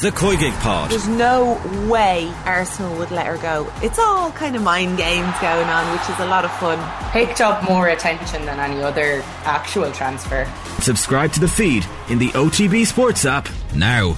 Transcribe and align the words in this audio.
The 0.00 0.10
Koigig 0.10 0.58
Pod. 0.60 0.90
There's 0.90 1.06
no 1.06 1.60
way 1.86 2.32
Arsenal 2.46 2.96
would 2.96 3.10
let 3.10 3.26
her 3.26 3.36
go. 3.36 3.70
It's 3.82 3.98
all 3.98 4.32
kind 4.32 4.56
of 4.56 4.62
mind 4.62 4.96
games 4.96 5.34
going 5.42 5.68
on, 5.68 5.92
which 5.92 6.08
is 6.08 6.18
a 6.20 6.24
lot 6.24 6.46
of 6.46 6.50
fun. 6.52 6.78
Picked 7.10 7.42
up 7.42 7.62
more 7.64 7.88
attention 7.88 8.46
than 8.46 8.58
any 8.58 8.82
other 8.82 9.20
actual 9.44 9.92
transfer. 9.92 10.50
Subscribe 10.80 11.32
to 11.32 11.40
the 11.40 11.48
feed 11.48 11.84
in 12.08 12.18
the 12.18 12.30
OTB 12.30 12.86
Sports 12.86 13.26
app 13.26 13.46
now. 13.74 14.12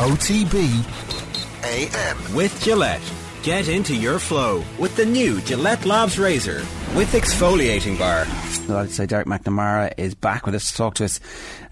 OTB 0.00 0.82
AM. 1.64 2.34
With 2.34 2.58
Gillette. 2.64 3.02
Get 3.42 3.68
into 3.68 3.94
your 3.94 4.18
flow 4.18 4.64
with 4.78 4.96
the 4.96 5.04
new 5.04 5.42
Gillette 5.42 5.84
Labs 5.84 6.18
Razor 6.18 6.64
with 6.96 7.12
exfoliating 7.12 7.98
bar. 7.98 8.24
Well, 8.66 8.84
I'd 8.84 8.90
say 8.90 9.04
Derek 9.04 9.26
McNamara 9.26 9.92
is 9.98 10.14
back 10.14 10.46
with 10.46 10.54
us 10.54 10.70
to 10.70 10.76
talk 10.78 10.94
to 10.94 11.04
us 11.04 11.20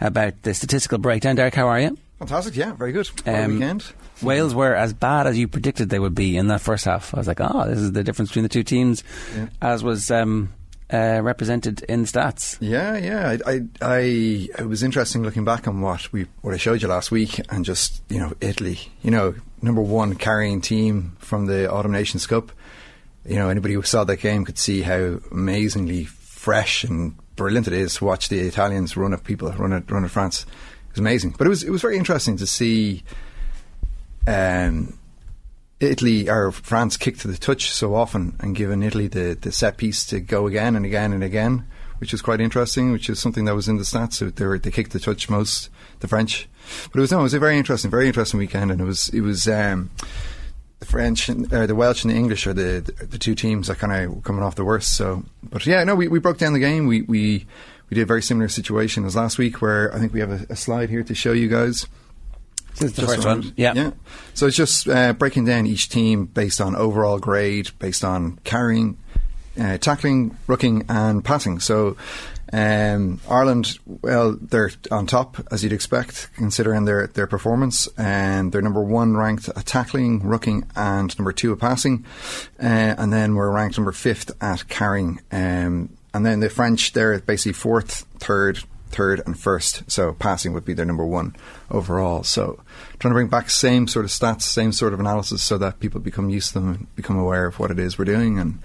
about 0.03 0.43
the 0.43 0.53
statistical 0.53 0.99
breakdown. 0.99 1.37
Derek, 1.37 1.55
how 1.55 1.69
are 1.69 1.81
you? 1.81 1.97
Fantastic, 2.21 2.55
yeah, 2.55 2.75
very 2.75 2.93
good. 2.93 3.11
Um, 3.25 3.55
weekend. 3.55 3.93
Wales 4.23 4.55
were 4.55 4.75
as 4.75 4.93
bad 4.93 5.27
as 5.27 5.39
you 5.39 5.49
predicted 5.49 5.89
they 5.89 5.99
would 5.99 6.15
be 6.15 6.37
in 6.37 6.49
that 6.49 6.61
first 6.61 6.85
half. 6.85 7.15
I 7.15 7.17
was 7.17 7.27
like, 7.27 7.41
oh, 7.41 7.67
this 7.67 7.79
is 7.79 7.93
the 7.93 8.05
difference 8.05 8.29
between 8.29 8.43
the 8.43 8.51
two 8.51 8.63
teams, 8.63 9.03
yeah. 9.35 9.49
as 9.63 9.83
was 9.83 10.11
um, 10.11 10.53
uh, 10.93 11.21
represented 11.23 11.83
in 11.85 12.05
stats. 12.05 12.59
Yeah, 12.61 12.99
yeah. 12.99 13.39
I, 13.47 13.51
I, 13.51 13.61
I, 13.81 13.99
it 14.59 14.69
was 14.69 14.83
interesting 14.83 15.23
looking 15.23 15.47
back 15.47 15.67
on 15.67 15.81
what 15.81 16.13
we 16.13 16.27
what 16.43 16.53
I 16.53 16.59
showed 16.59 16.83
you 16.83 16.89
last 16.89 17.11
week, 17.11 17.41
and 17.49 17.65
just 17.65 18.03
you 18.11 18.19
know 18.19 18.35
Italy, 18.43 18.79
you 19.01 19.11
know, 19.11 19.35
number 19.63 19.81
one 19.81 20.15
carrying 20.15 20.61
team 20.61 21.17
from 21.21 21.47
the 21.47 21.73
Autumn 21.73 21.93
Nations 21.93 22.27
Cup. 22.27 22.53
You 23.25 23.37
know, 23.37 23.49
anybody 23.49 23.73
who 23.73 23.83
saw 23.83 24.05
that 24.05 24.17
game 24.17 24.45
could 24.45 24.59
see 24.59 24.83
how 24.83 25.21
amazingly 25.31 26.05
fresh 26.05 26.85
and 26.85 27.15
brilliant 27.37 27.67
it 27.67 27.73
is 27.73 27.95
to 27.95 28.05
watch 28.05 28.29
the 28.29 28.41
Italians 28.41 28.95
run 28.95 29.15
at 29.15 29.25
people, 29.25 29.51
run 29.53 29.73
at 29.73 29.91
run 29.91 30.05
at 30.05 30.11
France. 30.11 30.45
It 30.91 30.95
was 30.95 31.01
amazing, 31.01 31.35
but 31.39 31.47
it 31.47 31.51
was 31.51 31.63
it 31.63 31.71
was 31.71 31.83
very 31.83 31.97
interesting 31.97 32.37
to 32.37 32.47
see. 32.47 33.03
Um, 34.27 34.99
Italy 35.81 36.29
or 36.29 36.53
France 36.53 36.99
kicked 36.99 37.21
to 37.21 37.29
the 37.29 37.39
touch 37.39 37.71
so 37.71 37.95
often 37.95 38.37
and 38.41 38.55
given 38.55 38.83
Italy 38.83 39.09
the, 39.09 39.37
the 39.41 39.51
set 39.51 39.79
piece 39.79 40.05
to 40.07 40.21
go 40.21 40.47
again 40.47 40.77
and 40.77 40.85
again 40.85 41.13
and 41.15 41.25
again, 41.25 41.67
which 41.99 42.13
is 42.13 42.21
quite 42.21 42.41
interesting, 42.41 42.93
which 42.93 43.09
is 43.09 43.19
something 43.19 43.47
that 43.47 43.55
was 43.55 43.67
in 43.67 43.79
the 43.79 43.83
stats. 43.83 44.15
So 44.15 44.29
they, 44.29 44.45
were, 44.45 44.59
they 44.59 44.71
kicked 44.71 44.93
the 44.93 45.01
touch 45.01 45.31
most, 45.31 45.71
the 46.01 46.09
French. 46.09 46.49
But 46.93 46.99
it 46.99 47.01
was, 47.01 47.13
no, 47.13 47.21
it 47.21 47.23
was 47.23 47.35
a 47.35 47.39
very 47.39 47.57
interesting, 47.57 47.91
very 47.91 48.07
interesting 48.07 48.39
weekend 48.39 48.71
and 48.71 48.81
it 48.81 48.85
was, 48.85 49.09
it 49.09 49.23
was, 49.23 49.49
um, 49.49 49.91
the 50.81 50.87
French, 50.87 51.29
and, 51.31 51.51
uh, 51.53 51.67
the 51.67 51.75
Welsh 51.75 52.05
and 52.05 52.13
the 52.13 52.17
English 52.17 52.47
are 52.47 52.55
the, 52.55 52.81
the, 52.81 53.07
the 53.07 53.19
two 53.19 53.35
teams 53.35 53.69
that 53.69 53.79
kind 53.79 53.93
of 53.93 54.23
coming 54.23 54.43
off 54.43 54.57
the 54.57 54.65
worst. 54.65 54.97
So, 54.97 55.25
but 55.43 55.65
yeah, 55.67 55.83
no, 55.85 55.95
we, 55.95 56.09
we 56.09 56.19
broke 56.19 56.39
down 56.39 56.53
the 56.53 56.59
game. 56.59 56.87
We, 56.87 57.03
we, 57.03 57.47
we 57.91 57.97
did 57.97 58.03
a 58.03 58.07
very 58.07 58.23
similar 58.23 58.49
situation 58.49 59.05
as 59.05 59.17
last 59.17 59.37
week 59.37 59.61
where 59.61 59.95
I 59.95 59.99
think 59.99 60.13
we 60.13 60.21
have 60.21 60.31
a, 60.31 60.47
a 60.51 60.57
slide 60.57 60.91
here 60.91 61.03
to 61.03 61.15
show 61.15 61.33
you 61.33 61.49
guys. 61.49 61.87
This 62.77 62.91
is 62.91 62.97
the 62.97 63.07
first 63.07 63.25
one. 63.25 63.53
Yeah. 63.57 63.75
Yeah. 63.75 63.91
So 64.35 64.47
it's 64.47 64.57
just 64.57 64.89
uh, 64.89 65.13
breaking 65.13 65.45
down 65.45 65.67
each 65.67 65.89
team 65.89 66.27
based 66.27 66.61
on 66.61 66.77
overall 66.77 67.19
grade, 67.19 67.71
based 67.79 68.05
on 68.05 68.39
carrying, 68.45 68.97
uh, 69.61 69.79
tackling, 69.79 70.37
rucking, 70.47 70.87
and 70.89 71.25
passing. 71.25 71.59
So 71.59 71.97
um, 72.53 73.21
Ireland, 73.29 73.79
well, 73.87 74.37
they're 74.41 74.71
on 74.91 75.07
top 75.07 75.37
as 75.53 75.63
you'd 75.63 75.73
expect, 75.73 76.31
considering 76.35 76.85
their 76.85 77.07
their 77.09 77.27
performance, 77.27 77.89
and 77.97 78.51
they're 78.51 78.63
number 78.63 78.83
one 78.83 79.17
ranked 79.17 79.49
at 79.49 79.67
tackling, 79.67 80.23
rucking, 80.23 80.69
and 80.75 81.17
number 81.19 81.33
two 81.33 81.53
at 81.53 81.59
passing, 81.59 82.05
uh, 82.61 82.95
and 82.99 83.13
then 83.13 83.35
we're 83.35 83.51
ranked 83.51 83.79
number 83.79 83.93
fifth 83.93 84.31
at 84.43 84.69
carrying. 84.69 85.21
Um, 85.31 85.91
and 86.13 86.25
then 86.27 86.41
the 86.41 86.51
French, 86.51 86.93
they're 86.93 87.19
basically 87.21 87.53
fourth, 87.53 88.07
third, 88.19 88.63
third 88.91 89.23
and 89.25 89.39
first. 89.39 89.91
So 89.91 90.13
passing 90.13 90.53
would 90.53 90.65
be 90.65 90.75
their 90.75 90.85
number 90.85 91.07
one 91.07 91.37
overall. 91.71 92.23
So 92.23 92.61
trying 92.99 93.13
to 93.13 93.15
bring 93.15 93.29
back 93.29 93.51
same 93.51 93.87
sort 93.87 94.05
of 94.05 94.11
stats, 94.11 94.43
same 94.43 94.73
sort 94.73 94.93
of 94.93 95.01
analysis, 95.01 95.43
so 95.43 95.59
that 95.59 95.81
people 95.81 96.01
become 96.01 96.29
used 96.31 96.53
to 96.53 96.61
them 96.61 96.69
and 96.69 96.97
become 96.97 97.17
aware 97.17 97.47
of 97.47 97.59
what 97.59 97.71
it 97.71 97.79
is 97.79 97.99
we're 97.99 98.05
doing 98.05 98.39
and 98.39 98.59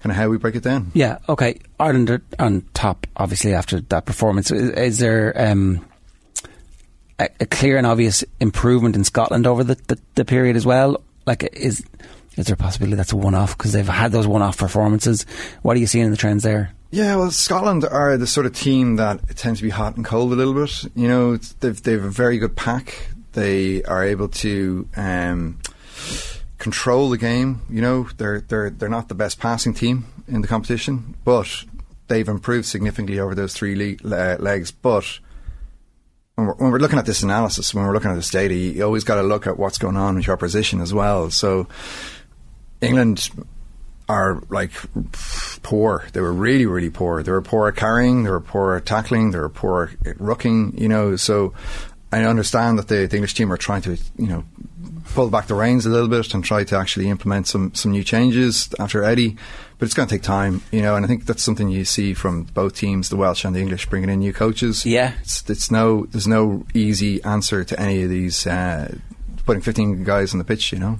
kind 0.00 0.10
of 0.12 0.16
how 0.16 0.28
we 0.28 0.38
break 0.38 0.54
it 0.54 0.62
down. 0.62 0.90
Yeah. 0.94 1.18
Okay. 1.28 1.60
Ireland 1.78 2.10
are 2.10 2.22
on 2.38 2.62
top, 2.74 3.06
obviously 3.16 3.54
after 3.54 3.80
that 3.80 4.06
performance. 4.06 4.50
Is, 4.50 4.70
is 4.70 4.98
there 4.98 5.32
um, 5.36 5.84
a, 7.18 7.46
clear 7.46 7.76
and 7.76 7.86
obvious 7.86 8.24
improvement 8.40 8.96
in 8.96 9.04
Scotland 9.04 9.46
over 9.46 9.64
the, 9.64 9.74
the, 9.88 9.98
the 10.14 10.24
period 10.24 10.56
as 10.56 10.66
well? 10.66 11.02
Like 11.26 11.48
is 11.52 11.84
is 12.36 12.46
there 12.46 12.54
a 12.54 12.56
possibility 12.56 12.96
that's 12.96 13.12
a 13.12 13.16
one 13.16 13.34
off 13.34 13.56
because 13.56 13.72
they've 13.72 13.86
had 13.86 14.12
those 14.12 14.26
one 14.26 14.40
off 14.40 14.56
performances? 14.56 15.26
What 15.62 15.76
are 15.76 15.80
you 15.80 15.86
seeing 15.86 16.06
in 16.06 16.10
the 16.10 16.16
trends 16.16 16.42
there? 16.42 16.72
Yeah, 16.92 17.16
well, 17.16 17.30
Scotland 17.30 17.84
are 17.84 18.16
the 18.16 18.26
sort 18.26 18.46
of 18.46 18.52
team 18.52 18.96
that 18.96 19.36
tends 19.36 19.60
to 19.60 19.64
be 19.64 19.70
hot 19.70 19.94
and 19.94 20.04
cold 20.04 20.32
a 20.32 20.36
little 20.36 20.54
bit. 20.54 20.84
You 20.96 21.06
know, 21.06 21.36
they've 21.36 21.80
they've 21.80 22.04
a 22.04 22.10
very 22.10 22.38
good 22.38 22.56
pack. 22.56 23.10
They 23.32 23.84
are 23.84 24.04
able 24.04 24.28
to 24.28 24.88
um, 24.96 25.58
control 26.58 27.08
the 27.10 27.18
game. 27.18 27.62
You 27.70 27.80
know, 27.80 28.08
they're 28.16 28.40
they're 28.40 28.70
they're 28.70 28.88
not 28.88 29.08
the 29.08 29.14
best 29.14 29.38
passing 29.38 29.72
team 29.72 30.06
in 30.26 30.40
the 30.40 30.48
competition, 30.48 31.14
but 31.24 31.64
they've 32.08 32.28
improved 32.28 32.66
significantly 32.66 33.20
over 33.20 33.36
those 33.36 33.54
three 33.54 33.96
le- 34.02 34.36
legs. 34.38 34.72
But 34.72 35.20
when 36.34 36.48
we're, 36.48 36.54
when 36.54 36.70
we're, 36.72 36.78
looking 36.78 36.98
at 36.98 37.06
this 37.06 37.22
analysis, 37.22 37.72
when 37.72 37.86
we're 37.86 37.94
looking 37.94 38.10
at 38.10 38.16
this 38.16 38.30
data, 38.30 38.54
you 38.54 38.82
always 38.84 39.04
got 39.04 39.16
to 39.16 39.22
look 39.22 39.46
at 39.46 39.58
what's 39.58 39.78
going 39.78 39.96
on 39.96 40.16
with 40.16 40.26
your 40.26 40.36
position 40.36 40.80
as 40.80 40.92
well. 40.92 41.30
So 41.30 41.68
England 42.80 43.30
are 44.10 44.42
like 44.48 44.72
poor. 45.62 46.04
They 46.12 46.20
were 46.20 46.32
really, 46.32 46.66
really 46.66 46.90
poor. 46.90 47.22
They 47.22 47.30
were 47.30 47.42
poor 47.42 47.68
at 47.68 47.76
carrying. 47.76 48.24
They 48.24 48.30
were 48.30 48.40
poor 48.40 48.74
at 48.74 48.86
tackling. 48.86 49.30
They 49.30 49.38
were 49.38 49.48
poor 49.48 49.92
at 50.04 50.18
rucking. 50.18 50.78
You 50.78 50.88
know, 50.88 51.16
so 51.16 51.54
I 52.12 52.24
understand 52.24 52.78
that 52.78 52.88
the, 52.88 53.06
the 53.06 53.16
English 53.16 53.34
team 53.34 53.52
are 53.52 53.56
trying 53.56 53.82
to, 53.82 53.96
you 54.16 54.26
know, 54.26 54.44
pull 55.14 55.30
back 55.30 55.46
the 55.46 55.54
reins 55.54 55.86
a 55.86 55.90
little 55.90 56.08
bit 56.08 56.34
and 56.34 56.44
try 56.44 56.64
to 56.64 56.76
actually 56.76 57.08
implement 57.08 57.46
some 57.46 57.72
some 57.74 57.92
new 57.92 58.02
changes 58.02 58.68
after 58.78 59.04
Eddie. 59.04 59.36
But 59.78 59.86
it's 59.86 59.94
going 59.94 60.08
to 60.08 60.14
take 60.14 60.22
time, 60.22 60.60
you 60.70 60.82
know, 60.82 60.94
and 60.94 61.06
I 61.06 61.08
think 61.08 61.24
that's 61.24 61.42
something 61.42 61.70
you 61.70 61.86
see 61.86 62.12
from 62.12 62.42
both 62.42 62.76
teams, 62.76 63.08
the 63.08 63.16
Welsh 63.16 63.46
and 63.46 63.56
the 63.56 63.60
English, 63.60 63.86
bringing 63.86 64.10
in 64.10 64.18
new 64.18 64.34
coaches. 64.34 64.84
Yeah, 64.84 65.14
it's, 65.22 65.48
it's 65.48 65.70
no 65.70 66.04
there's 66.06 66.28
no 66.28 66.66
easy 66.74 67.22
answer 67.22 67.64
to 67.64 67.80
any 67.80 68.02
of 68.02 68.10
these. 68.10 68.46
Uh, 68.46 68.98
putting 69.46 69.62
15 69.62 70.04
guys 70.04 70.32
on 70.32 70.38
the 70.38 70.44
pitch, 70.44 70.72
you 70.72 70.78
know. 70.78 70.98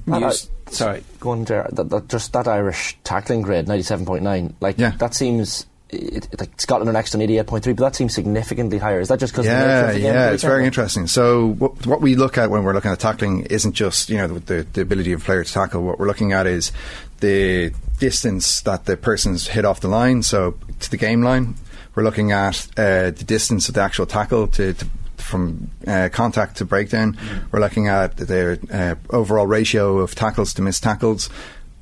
Sorry, 0.72 1.04
going 1.18 1.44
there, 1.44 1.68
that, 1.72 1.90
that, 1.90 2.08
just 2.08 2.32
that 2.32 2.48
Irish 2.48 2.96
tackling 3.04 3.42
grade, 3.42 3.66
97.9, 3.66 4.54
like, 4.60 4.78
yeah. 4.78 4.90
that 4.98 5.14
seems 5.14 5.66
it, 5.92 6.28
it, 6.32 6.40
like 6.40 6.60
Scotland 6.60 6.88
are 6.88 6.92
next 6.92 7.14
on 7.14 7.20
88.3, 7.20 7.64
but 7.76 7.76
that 7.78 7.96
seems 7.96 8.14
significantly 8.14 8.78
higher. 8.78 9.00
Is 9.00 9.08
that 9.08 9.18
just 9.18 9.32
because 9.32 9.46
yeah, 9.46 9.90
yeah, 9.92 10.30
it's 10.30 10.42
very 10.42 10.64
interesting. 10.64 11.06
So 11.06 11.48
what, 11.54 11.86
what, 11.86 12.00
we 12.00 12.14
look 12.14 12.38
at 12.38 12.50
when 12.50 12.62
we're 12.62 12.74
looking 12.74 12.90
at 12.90 13.00
tackling 13.00 13.46
isn't 13.46 13.72
just 13.72 14.08
you 14.08 14.16
know 14.16 14.38
the, 14.38 14.66
the 14.72 14.82
ability 14.82 15.12
of 15.12 15.22
a 15.22 15.24
player 15.24 15.44
to 15.44 15.52
tackle. 15.52 15.82
What 15.82 15.98
we're 15.98 16.06
looking 16.06 16.32
at 16.32 16.46
is 16.46 16.72
the 17.20 17.72
distance 17.98 18.60
that 18.62 18.84
the 18.84 18.96
person's 18.96 19.48
hit 19.48 19.64
off 19.64 19.80
the 19.80 19.88
line, 19.88 20.22
so 20.22 20.56
to 20.80 20.90
the 20.90 20.96
game 20.96 21.22
line. 21.22 21.56
We're 21.94 22.04
looking 22.04 22.30
at 22.30 22.68
uh, 22.76 23.10
the 23.10 23.24
distance 23.26 23.68
of 23.68 23.74
the 23.74 23.80
actual 23.80 24.06
tackle 24.06 24.46
to, 24.48 24.74
to 24.74 24.86
from 25.30 25.70
uh, 25.86 26.08
contact 26.12 26.56
to 26.58 26.64
breakdown. 26.64 27.14
Mm. 27.14 27.52
We're 27.52 27.60
looking 27.60 27.88
at 27.88 28.16
the 28.16 28.58
uh, 28.70 29.14
overall 29.14 29.46
ratio 29.46 29.98
of 29.98 30.14
tackles 30.14 30.52
to 30.54 30.62
missed 30.62 30.82
tackles, 30.82 31.30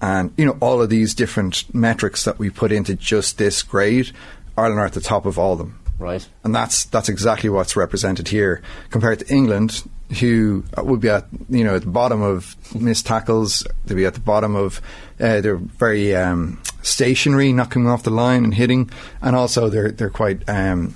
and 0.01 0.33
you 0.37 0.47
know 0.47 0.57
all 0.61 0.81
of 0.81 0.91
these 0.91 1.15
different 1.15 1.73
metrics 1.75 2.25
that 2.25 2.39
we 2.39 2.51
put 2.51 2.71
into 2.71 2.95
just 2.95 3.39
this 3.39 3.63
grade. 3.63 4.13
Ireland 4.57 4.81
are 4.81 4.87
at 4.87 4.93
the 4.93 5.01
top 5.01 5.25
of 5.27 5.39
all 5.39 5.53
of 5.53 5.59
them. 5.59 5.79
Right. 5.99 6.27
And 6.45 6.55
that's 6.55 6.85
that's 6.85 7.09
exactly 7.09 7.51
what's 7.51 7.77
represented 7.77 8.29
here 8.29 8.63
compared 8.91 9.21
to 9.21 9.35
England, 9.35 9.83
who 10.21 10.65
would 10.77 11.01
be 11.01 11.09
at 11.09 11.27
you 11.49 11.65
know 11.65 11.75
at 11.75 11.83
the 11.83 11.91
bottom 11.91 12.23
of 12.23 12.57
missed 12.75 13.07
tackles. 13.07 13.67
They'd 13.85 13.97
be 13.97 14.07
at 14.07 14.15
the 14.15 14.21
bottom 14.21 14.55
of 14.55 14.81
uh, 15.19 15.41
they're 15.41 15.57
very 15.57 16.15
um, 16.15 16.63
stationary, 16.83 17.53
not 17.53 17.71
coming 17.71 17.89
off 17.89 18.05
the 18.05 18.11
line 18.11 18.45
and 18.45 18.55
hitting, 18.55 18.91
and 19.21 19.35
also 19.35 19.69
they're 19.69 19.91
they're 19.91 20.11
quite. 20.11 20.49
Um, 20.49 20.95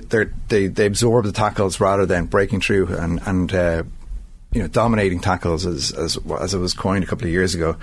they 0.00 0.66
they 0.66 0.86
absorb 0.86 1.24
the 1.24 1.32
tackles 1.32 1.80
rather 1.80 2.06
than 2.06 2.26
breaking 2.26 2.60
through 2.60 2.88
and 2.96 3.20
and 3.26 3.54
uh, 3.54 3.82
you 4.52 4.62
know 4.62 4.68
dominating 4.68 5.20
tackles 5.20 5.66
as, 5.66 5.92
as 5.92 6.18
as 6.40 6.54
it 6.54 6.58
was 6.58 6.74
coined 6.74 7.04
a 7.04 7.06
couple 7.06 7.26
of 7.26 7.32
years 7.32 7.54
ago. 7.54 7.76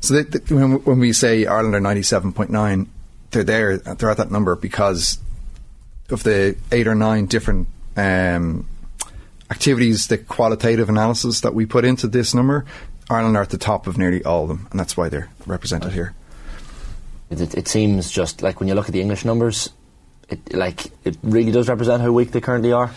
So 0.00 0.14
they, 0.14 0.22
they, 0.22 0.54
when, 0.54 0.82
when 0.84 0.98
we 0.98 1.12
say 1.12 1.46
Ireland 1.46 1.74
are 1.74 1.80
ninety 1.80 2.02
seven 2.02 2.32
point 2.32 2.50
nine, 2.50 2.88
they're 3.30 3.44
there. 3.44 3.78
They're 3.78 4.10
at 4.10 4.16
that 4.18 4.30
number 4.30 4.56
because 4.56 5.18
of 6.10 6.22
the 6.22 6.56
eight 6.72 6.86
or 6.86 6.94
nine 6.94 7.26
different. 7.26 7.68
Um, 7.96 8.68
activities, 9.50 10.08
the 10.08 10.18
qualitative 10.18 10.88
analysis 10.88 11.40
that 11.40 11.54
we 11.54 11.66
put 11.66 11.84
into 11.84 12.06
this 12.06 12.34
number, 12.34 12.64
Ireland 13.10 13.36
are 13.36 13.42
at 13.42 13.50
the 13.50 13.58
top 13.58 13.86
of 13.86 13.96
nearly 13.96 14.22
all 14.24 14.42
of 14.42 14.48
them, 14.48 14.68
and 14.70 14.78
that's 14.78 14.96
why 14.96 15.08
they're 15.08 15.30
represented 15.46 15.92
here. 15.92 16.14
It, 17.30 17.54
it, 17.54 17.68
seems 17.68 18.10
just 18.10 18.42
like 18.42 18.60
when 18.60 18.68
you 18.68 18.74
look 18.74 18.86
at 18.86 18.92
the 18.92 19.00
English 19.00 19.24
numbers, 19.24 19.70
it 20.28 20.54
like 20.54 20.86
it 21.04 21.16
really 21.22 21.52
does 21.52 21.68
represent 21.68 22.02
how 22.02 22.12
weak 22.12 22.32
they 22.32 22.40
currently 22.40 22.72
are. 22.72 22.90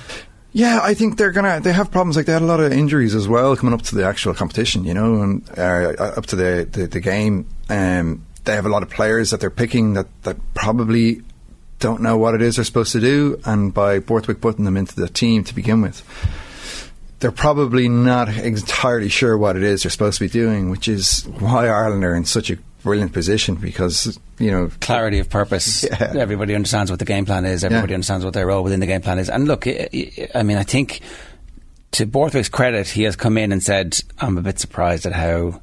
Yeah, 0.53 0.81
I 0.83 0.93
think 0.93 1.17
they're 1.17 1.31
gonna. 1.31 1.61
They 1.61 1.71
have 1.71 1.91
problems. 1.91 2.17
Like 2.17 2.25
they 2.25 2.33
had 2.33 2.41
a 2.41 2.45
lot 2.45 2.59
of 2.59 2.73
injuries 2.73 3.15
as 3.15 3.27
well 3.27 3.55
coming 3.55 3.73
up 3.73 3.83
to 3.83 3.95
the 3.95 4.05
actual 4.05 4.33
competition. 4.33 4.83
You 4.83 4.93
know, 4.93 5.21
and 5.21 5.49
uh, 5.57 5.93
up 6.17 6.25
to 6.27 6.35
the 6.35 6.67
the, 6.69 6.87
the 6.87 6.99
game. 6.99 7.47
Um, 7.69 8.25
they 8.43 8.55
have 8.55 8.65
a 8.65 8.69
lot 8.69 8.83
of 8.83 8.89
players 8.89 9.29
that 9.31 9.39
they're 9.39 9.49
picking 9.49 9.93
that 9.93 10.07
that 10.23 10.37
probably 10.53 11.21
don't 11.79 12.01
know 12.01 12.17
what 12.17 12.35
it 12.35 12.41
is 12.41 12.57
they're 12.57 12.65
supposed 12.65 12.91
to 12.91 12.99
do, 12.99 13.39
and 13.45 13.73
by 13.73 13.99
Borthwick 13.99 14.41
putting 14.41 14.65
them 14.65 14.77
into 14.77 14.95
the 14.95 15.07
team 15.07 15.43
to 15.45 15.55
begin 15.55 15.81
with, 15.81 16.03
they're 17.19 17.31
probably 17.31 17.87
not 17.87 18.29
entirely 18.29 19.09
sure 19.09 19.37
what 19.37 19.55
it 19.55 19.63
is 19.63 19.83
they're 19.83 19.89
supposed 19.89 20.17
to 20.19 20.25
be 20.25 20.29
doing, 20.29 20.69
which 20.69 20.87
is 20.87 21.23
why 21.39 21.67
Ireland 21.67 22.03
are 22.03 22.15
in 22.15 22.25
such 22.25 22.49
a 22.49 22.57
brilliant 22.83 23.13
position 23.13 23.55
because 23.55 24.19
you 24.39 24.51
know 24.51 24.69
clarity 24.81 25.19
of 25.19 25.29
purpose. 25.29 25.85
Yeah. 25.91 26.13
Everybody 26.17 26.55
understands 26.55 26.89
what 26.89 26.99
the 26.99 27.05
game 27.05 27.25
plan 27.25 27.45
is. 27.45 27.63
Everybody 27.63 27.91
yeah. 27.91 27.95
understands 27.95 28.23
what 28.23 28.33
their 28.33 28.47
role 28.47 28.63
within 28.63 28.79
the 28.79 28.85
game 28.85 29.01
plan 29.01 29.19
is. 29.19 29.29
And 29.29 29.47
look, 29.47 29.67
I 29.67 30.43
mean, 30.43 30.57
I 30.57 30.63
think 30.63 31.01
to 31.91 32.05
Borthwick's 32.05 32.49
credit, 32.49 32.87
he 32.87 33.03
has 33.03 33.15
come 33.15 33.37
in 33.37 33.51
and 33.51 33.61
said, 33.61 33.99
"I'm 34.19 34.37
a 34.37 34.41
bit 34.41 34.59
surprised 34.59 35.05
at 35.05 35.13
how." 35.13 35.61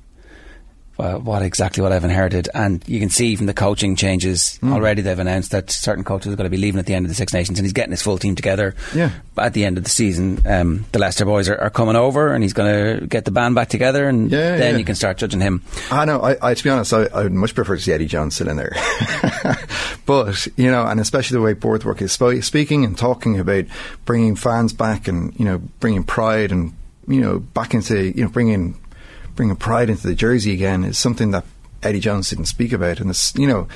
Uh, 0.98 1.14
what 1.14 1.42
exactly 1.42 1.82
what 1.82 1.92
I've 1.92 2.04
inherited. 2.04 2.48
And 2.54 2.82
you 2.88 2.98
can 2.98 3.10
see 3.10 3.36
from 3.36 3.46
the 3.46 3.54
coaching 3.54 3.96
changes 3.96 4.58
mm. 4.62 4.72
already, 4.72 5.02
they've 5.02 5.18
announced 5.18 5.52
that 5.52 5.70
certain 5.70 6.04
coaches 6.04 6.32
are 6.32 6.36
going 6.36 6.46
to 6.46 6.50
be 6.50 6.56
leaving 6.56 6.78
at 6.78 6.86
the 6.86 6.94
end 6.94 7.06
of 7.06 7.08
the 7.08 7.14
Six 7.14 7.32
Nations, 7.32 7.58
and 7.58 7.66
he's 7.66 7.72
getting 7.72 7.92
his 7.92 8.02
full 8.02 8.18
team 8.18 8.34
together. 8.34 8.74
Yeah. 8.94 9.10
At 9.36 9.54
the 9.54 9.64
end 9.64 9.78
of 9.78 9.84
the 9.84 9.90
season, 9.90 10.40
um, 10.46 10.86
the 10.92 10.98
Leicester 10.98 11.24
boys 11.24 11.48
are, 11.48 11.58
are, 11.58 11.70
coming 11.70 11.94
over, 11.96 12.32
and 12.32 12.42
he's 12.42 12.52
going 12.52 13.00
to 13.00 13.06
get 13.06 13.24
the 13.24 13.30
band 13.30 13.54
back 13.54 13.68
together, 13.68 14.08
and 14.08 14.30
yeah, 14.30 14.56
then 14.56 14.72
yeah. 14.72 14.78
you 14.78 14.84
can 14.84 14.96
start 14.96 15.18
judging 15.18 15.40
him. 15.40 15.62
I 15.90 16.04
know. 16.04 16.20
I, 16.20 16.50
I 16.50 16.54
to 16.54 16.64
be 16.64 16.70
honest, 16.70 16.92
I, 16.92 17.04
I, 17.04 17.22
would 17.22 17.32
much 17.32 17.54
prefer 17.54 17.76
to 17.76 17.82
see 17.82 17.92
Eddie 17.92 18.06
Jones 18.06 18.34
still 18.34 18.48
in 18.48 18.56
there. 18.56 18.72
but 20.06 20.48
you 20.56 20.70
know, 20.70 20.84
and 20.86 20.98
especially 20.98 21.36
the 21.36 21.42
way 21.42 21.52
Borthwick 21.52 22.02
is 22.02 22.12
sp- 22.18 22.42
speaking 22.42 22.84
and 22.84 22.98
talking 22.98 23.38
about 23.38 23.66
bringing 24.04 24.34
fans 24.34 24.72
back, 24.72 25.06
and 25.06 25.38
you 25.38 25.44
know, 25.44 25.58
bringing 25.78 26.02
pride 26.02 26.50
and 26.50 26.74
you 27.06 27.20
know 27.20 27.38
back 27.38 27.74
into 27.74 28.10
you 28.10 28.24
know 28.24 28.28
bringing 28.28 28.76
bringing 29.38 29.56
pride 29.56 29.88
into 29.88 30.04
the 30.06 30.16
jersey 30.16 30.52
again 30.52 30.82
is 30.82 30.98
something 30.98 31.30
that 31.30 31.44
Eddie 31.80 32.00
Jones 32.00 32.28
didn't 32.28 32.46
speak 32.46 32.72
about, 32.72 32.98
and 32.98 33.08
it's 33.08 33.32
you 33.36 33.46
know 33.46 33.68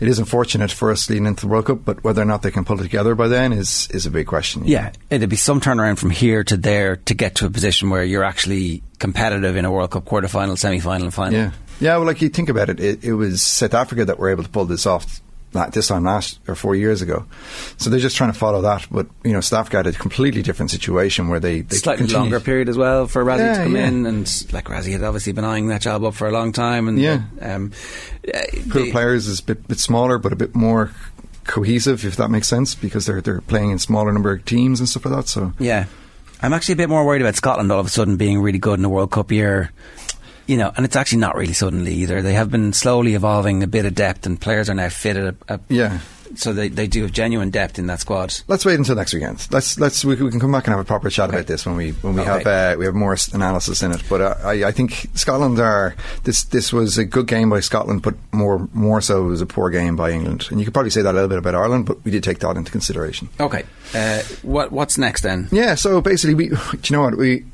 it 0.00 0.08
is 0.08 0.18
unfortunate 0.18 0.70
for 0.70 0.90
us 0.90 1.08
leading 1.10 1.26
into 1.26 1.42
the 1.42 1.48
World 1.48 1.66
Cup, 1.66 1.84
but 1.84 2.02
whether 2.02 2.22
or 2.22 2.24
not 2.24 2.40
they 2.40 2.50
can 2.50 2.64
pull 2.64 2.80
it 2.80 2.82
together 2.82 3.14
by 3.14 3.28
then 3.28 3.52
is 3.52 3.88
is 3.90 4.06
a 4.06 4.10
big 4.10 4.26
question. 4.26 4.64
Yeah, 4.64 4.86
know? 4.86 4.92
it'd 5.10 5.28
be 5.28 5.36
some 5.36 5.60
turnaround 5.60 5.98
from 5.98 6.08
here 6.08 6.42
to 6.44 6.56
there 6.56 6.96
to 6.96 7.14
get 7.14 7.34
to 7.36 7.46
a 7.46 7.50
position 7.50 7.90
where 7.90 8.02
you're 8.02 8.24
actually 8.24 8.82
competitive 8.98 9.54
in 9.54 9.66
a 9.66 9.70
World 9.70 9.90
Cup 9.90 10.06
quarter 10.06 10.28
final, 10.28 10.56
semi 10.56 10.80
final, 10.80 11.04
and 11.04 11.14
final. 11.14 11.38
Yeah, 11.38 11.50
yeah. 11.78 11.96
Well, 11.98 12.06
like 12.06 12.22
you 12.22 12.30
think 12.30 12.48
about 12.48 12.70
it, 12.70 12.80
it, 12.80 13.04
it 13.04 13.12
was 13.12 13.42
South 13.42 13.74
Africa 13.74 14.06
that 14.06 14.18
were 14.18 14.30
able 14.30 14.44
to 14.44 14.48
pull 14.48 14.64
this 14.64 14.86
off 14.86 15.20
this 15.52 15.88
time 15.88 16.04
last 16.04 16.40
or 16.48 16.54
four 16.54 16.74
years 16.74 17.02
ago. 17.02 17.24
So 17.76 17.90
they're 17.90 18.00
just 18.00 18.16
trying 18.16 18.32
to 18.32 18.38
follow 18.38 18.62
that. 18.62 18.86
But 18.90 19.06
you 19.24 19.32
know, 19.32 19.40
Staff 19.40 19.70
got 19.70 19.86
a 19.86 19.92
completely 19.92 20.42
different 20.42 20.70
situation 20.70 21.28
where 21.28 21.40
they, 21.40 21.60
they 21.60 21.76
slightly 21.76 22.04
continued. 22.04 22.20
longer 22.20 22.40
period 22.40 22.68
as 22.68 22.76
well 22.76 23.06
for 23.06 23.24
Rassie 23.24 23.38
yeah, 23.38 23.58
to 23.58 23.62
come 23.64 23.76
yeah. 23.76 23.88
in, 23.88 24.06
and 24.06 24.52
like 24.52 24.64
Rassie 24.66 24.92
had 24.92 25.02
obviously 25.02 25.32
been 25.32 25.44
eyeing 25.44 25.68
that 25.68 25.82
job 25.82 26.04
up 26.04 26.14
for 26.14 26.28
a 26.28 26.32
long 26.32 26.52
time. 26.52 26.88
And 26.88 26.98
yeah, 26.98 27.22
um, 27.40 27.72
pool 28.70 28.90
players 28.90 29.26
is 29.26 29.40
a 29.40 29.44
bit, 29.44 29.68
bit 29.68 29.78
smaller, 29.78 30.18
but 30.18 30.32
a 30.32 30.36
bit 30.36 30.54
more 30.54 30.92
cohesive, 31.44 32.04
if 32.04 32.16
that 32.16 32.30
makes 32.30 32.48
sense, 32.48 32.74
because 32.74 33.06
they're 33.06 33.20
they're 33.20 33.40
playing 33.42 33.70
in 33.70 33.78
smaller 33.78 34.12
number 34.12 34.32
of 34.32 34.44
teams 34.44 34.80
and 34.80 34.88
stuff 34.88 35.04
like 35.04 35.14
that. 35.14 35.28
So 35.28 35.52
yeah. 35.58 35.86
I'm 36.44 36.52
actually 36.52 36.72
a 36.72 36.76
bit 36.76 36.88
more 36.88 37.06
worried 37.06 37.22
about 37.22 37.36
Scotland 37.36 37.70
all 37.70 37.78
of 37.78 37.86
a 37.86 37.90
sudden 37.90 38.16
being 38.16 38.40
really 38.40 38.58
good 38.58 38.74
in 38.74 38.82
the 38.82 38.88
World 38.88 39.12
Cup 39.12 39.30
year 39.30 39.70
you 40.46 40.56
know, 40.56 40.72
and 40.76 40.84
it's 40.84 40.96
actually 40.96 41.18
not 41.18 41.36
really 41.36 41.52
suddenly 41.52 41.94
either. 41.94 42.22
They 42.22 42.34
have 42.34 42.50
been 42.50 42.72
slowly 42.72 43.14
evolving 43.14 43.62
a 43.62 43.66
bit 43.66 43.84
of 43.84 43.94
depth, 43.94 44.26
and 44.26 44.40
players 44.40 44.68
are 44.68 44.74
now 44.74 44.88
fitted. 44.88 45.36
A, 45.48 45.54
a, 45.54 45.60
yeah. 45.68 46.00
So 46.38 46.52
they, 46.52 46.68
they 46.68 46.86
do 46.86 47.02
have 47.02 47.12
genuine 47.12 47.50
depth 47.50 47.78
in 47.78 47.86
that 47.86 48.00
squad. 48.00 48.34
Let's 48.48 48.64
wait 48.64 48.78
until 48.78 48.96
next 48.96 49.12
weekend. 49.12 49.46
Let's 49.50 49.78
let's 49.78 50.04
we, 50.04 50.16
we 50.16 50.30
can 50.30 50.40
come 50.40 50.52
back 50.52 50.66
and 50.66 50.72
have 50.72 50.80
a 50.80 50.86
proper 50.86 51.10
chat 51.10 51.28
okay. 51.28 51.38
about 51.38 51.46
this 51.46 51.66
when 51.66 51.76
we 51.76 51.90
when 51.92 52.14
we 52.14 52.22
okay. 52.22 52.30
have 52.30 52.46
uh, 52.46 52.78
we 52.78 52.84
have 52.84 52.94
more 52.94 53.16
analysis 53.32 53.82
in 53.82 53.92
it. 53.92 54.02
But 54.08 54.20
uh, 54.20 54.36
I, 54.44 54.64
I 54.64 54.72
think 54.72 55.08
Scotland 55.14 55.58
are 55.58 55.94
this 56.24 56.44
this 56.44 56.72
was 56.72 56.98
a 56.98 57.04
good 57.04 57.26
game 57.26 57.50
by 57.50 57.60
Scotland, 57.60 58.02
but 58.02 58.14
more 58.32 58.68
more 58.72 59.00
so 59.00 59.24
it 59.24 59.28
was 59.28 59.40
a 59.40 59.46
poor 59.46 59.70
game 59.70 59.96
by 59.96 60.10
England. 60.10 60.48
And 60.50 60.58
you 60.58 60.64
could 60.64 60.74
probably 60.74 60.90
say 60.90 61.02
that 61.02 61.12
a 61.12 61.16
little 61.16 61.28
bit 61.28 61.38
about 61.38 61.54
Ireland, 61.54 61.86
but 61.86 62.04
we 62.04 62.10
did 62.10 62.22
take 62.22 62.38
that 62.40 62.56
into 62.56 62.70
consideration. 62.70 63.28
Okay. 63.40 63.64
Uh, 63.94 64.22
what 64.42 64.72
what's 64.72 64.98
next 64.98 65.22
then? 65.22 65.48
Yeah. 65.52 65.74
So 65.74 66.00
basically, 66.00 66.34
we 66.34 66.48
do 66.72 66.78
you 66.84 66.96
know 66.96 67.02
what 67.02 67.16
we 67.16 67.44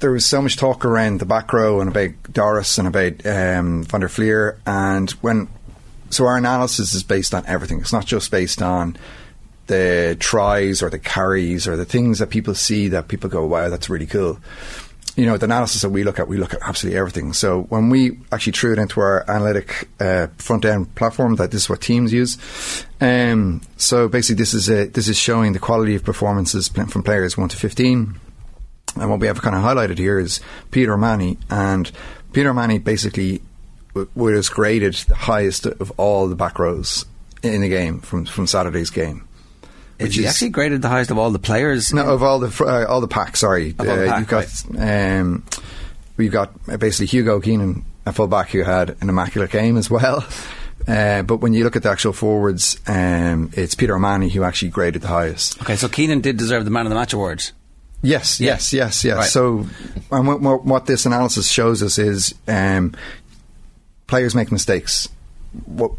there 0.00 0.10
was 0.10 0.26
so 0.26 0.42
much 0.42 0.56
talk 0.56 0.84
around 0.84 1.20
the 1.20 1.26
back 1.26 1.52
row 1.52 1.80
and 1.80 1.90
about 1.90 2.10
Doris 2.32 2.78
and 2.78 2.88
about 2.88 3.24
um, 3.26 3.84
Van 3.84 4.00
der 4.00 4.08
Flier, 4.08 4.60
and 4.66 5.10
when 5.22 5.48
so 6.10 6.26
our 6.26 6.36
analysis 6.36 6.94
is 6.94 7.02
based 7.02 7.34
on 7.34 7.44
everything. 7.46 7.80
It's 7.80 7.92
not 7.92 8.06
just 8.06 8.30
based 8.30 8.62
on 8.62 8.96
the 9.66 10.16
tries 10.20 10.82
or 10.82 10.90
the 10.90 10.98
carries 10.98 11.66
or 11.66 11.76
the 11.76 11.84
things 11.84 12.18
that 12.20 12.30
people 12.30 12.54
see 12.54 12.88
that 12.88 13.08
people 13.08 13.28
go, 13.28 13.44
wow, 13.46 13.68
that's 13.68 13.90
really 13.90 14.06
cool. 14.06 14.38
You 15.16 15.24
know, 15.24 15.38
the 15.38 15.46
analysis 15.46 15.80
that 15.80 15.88
we 15.88 16.04
look 16.04 16.18
at, 16.18 16.28
we 16.28 16.36
look 16.36 16.52
at 16.52 16.60
absolutely 16.62 16.98
everything. 16.98 17.32
So 17.32 17.62
when 17.62 17.88
we 17.88 18.18
actually 18.30 18.52
threw 18.52 18.74
it 18.74 18.78
into 18.78 19.00
our 19.00 19.24
analytic 19.28 19.88
uh, 19.98 20.26
front 20.36 20.64
end 20.64 20.94
platform, 20.94 21.36
that 21.36 21.50
this 21.50 21.62
is 21.62 21.70
what 21.70 21.80
teams 21.80 22.12
use. 22.12 22.36
Um, 23.00 23.62
so 23.78 24.08
basically, 24.08 24.36
this 24.36 24.52
is 24.52 24.68
a, 24.68 24.86
this 24.86 25.08
is 25.08 25.16
showing 25.16 25.54
the 25.54 25.58
quality 25.58 25.94
of 25.94 26.04
performances 26.04 26.68
from 26.68 27.02
players 27.02 27.36
one 27.38 27.48
to 27.48 27.56
fifteen. 27.56 28.20
And 28.94 29.10
what 29.10 29.20
we 29.20 29.26
have 29.26 29.40
kind 29.40 29.56
of 29.56 29.62
highlighted 29.62 29.98
here 29.98 30.18
is 30.18 30.40
Peter 30.70 30.92
O'Mahony, 30.92 31.38
and 31.48 31.90
Peter 32.32 32.50
O'Mahony 32.50 32.78
basically 32.78 33.40
was 34.14 34.48
graded 34.48 34.94
the 34.94 35.14
highest 35.14 35.66
of 35.66 35.92
all 35.98 36.28
the 36.28 36.36
back 36.36 36.58
rows 36.58 37.06
in 37.42 37.60
the 37.60 37.68
game 37.68 38.00
from 38.00 38.24
from 38.26 38.46
Saturday's 38.46 38.90
game. 38.90 39.26
Which 39.98 40.10
is 40.10 40.16
he 40.16 40.26
actually 40.26 40.50
graded 40.50 40.82
the 40.82 40.88
highest 40.88 41.10
of 41.10 41.18
all 41.18 41.30
the 41.30 41.38
players? 41.38 41.92
No, 41.92 42.06
of 42.06 42.22
all 42.22 42.38
the 42.38 42.64
uh, 42.64 42.86
all 42.86 43.00
the 43.00 43.08
packs. 43.08 43.40
Sorry, 43.40 43.74
uh, 43.78 43.84
pack, 43.84 44.18
you've 44.18 44.28
got 44.28 44.64
right. 44.70 45.18
um, 45.18 45.44
we've 46.16 46.32
got 46.32 46.52
basically 46.78 47.06
Hugo 47.06 47.40
Keenan, 47.40 47.84
a 48.04 48.12
fullback 48.12 48.50
who 48.50 48.62
had 48.62 48.96
an 49.00 49.08
immaculate 49.08 49.50
game 49.50 49.76
as 49.76 49.90
well. 49.90 50.26
Uh, 50.86 51.22
but 51.22 51.38
when 51.38 51.52
you 51.52 51.64
look 51.64 51.74
at 51.74 51.82
the 51.82 51.90
actual 51.90 52.12
forwards, 52.12 52.80
um, 52.86 53.50
it's 53.54 53.74
Peter 53.74 53.96
O'Mahony 53.96 54.28
who 54.28 54.44
actually 54.44 54.68
graded 54.68 55.02
the 55.02 55.08
highest. 55.08 55.60
Okay, 55.62 55.74
so 55.74 55.88
Keenan 55.88 56.20
did 56.20 56.36
deserve 56.36 56.64
the 56.64 56.70
man 56.70 56.86
of 56.86 56.90
the 56.90 56.94
match 56.94 57.12
award. 57.12 57.42
Yes, 58.02 58.38
yes, 58.38 58.72
yes, 58.72 59.02
yes. 59.02 59.16
Right. 59.16 59.26
So, 59.26 59.66
and 60.12 60.28
what, 60.28 60.64
what, 60.64 60.86
this 60.86 61.06
analysis 61.06 61.48
shows 61.48 61.82
us 61.82 61.98
is 61.98 62.34
um, 62.46 62.94
players 64.06 64.34
make 64.34 64.52
mistakes. 64.52 65.08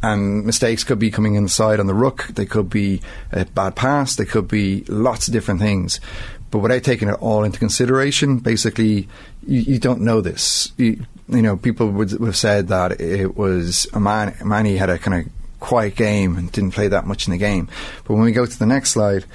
And 0.04 0.46
mistakes 0.46 0.84
could 0.84 1.00
be 1.00 1.10
coming 1.10 1.36
inside 1.36 1.80
on 1.80 1.88
the 1.88 1.94
ruck, 1.94 2.28
they 2.28 2.46
could 2.46 2.70
be 2.70 3.02
a 3.32 3.46
bad 3.46 3.76
pass, 3.76 4.16
they 4.16 4.26
could 4.26 4.48
be 4.48 4.84
lots 4.88 5.28
of 5.28 5.34
different 5.34 5.60
things. 5.60 6.00
But 6.52 6.60
without 6.60 6.84
taking 6.84 7.10
it 7.10 7.18
all 7.20 7.44
into 7.44 7.60
consideration, 7.60 8.38
basically, 8.38 9.08
you, 9.46 9.62
you 9.62 9.80
don't 9.80 10.02
know 10.02 10.22
this. 10.22 10.72
You, 10.78 11.04
you, 11.28 11.42
know, 11.42 11.58
people 11.58 11.90
would, 11.90 12.12
have 12.12 12.38
said 12.38 12.68
that 12.70 13.02
it 13.02 13.36
was 13.36 13.88
a 13.94 14.00
man, 14.00 14.36
Manny 14.46 14.78
had 14.78 14.90
a 14.90 14.98
kind 14.98 15.26
of 15.26 15.32
quiet 15.60 15.96
game 15.96 16.38
and 16.38 16.52
didn't 16.52 16.72
play 16.72 16.88
that 16.88 17.06
much 17.06 17.28
in 17.28 17.32
the 17.32 17.38
game. 17.38 17.68
But 18.06 18.14
when 18.14 18.24
we 18.24 18.32
go 18.32 18.46
to 18.46 18.60
the 18.60 18.66
next 18.66 18.92
slide, 18.92 19.26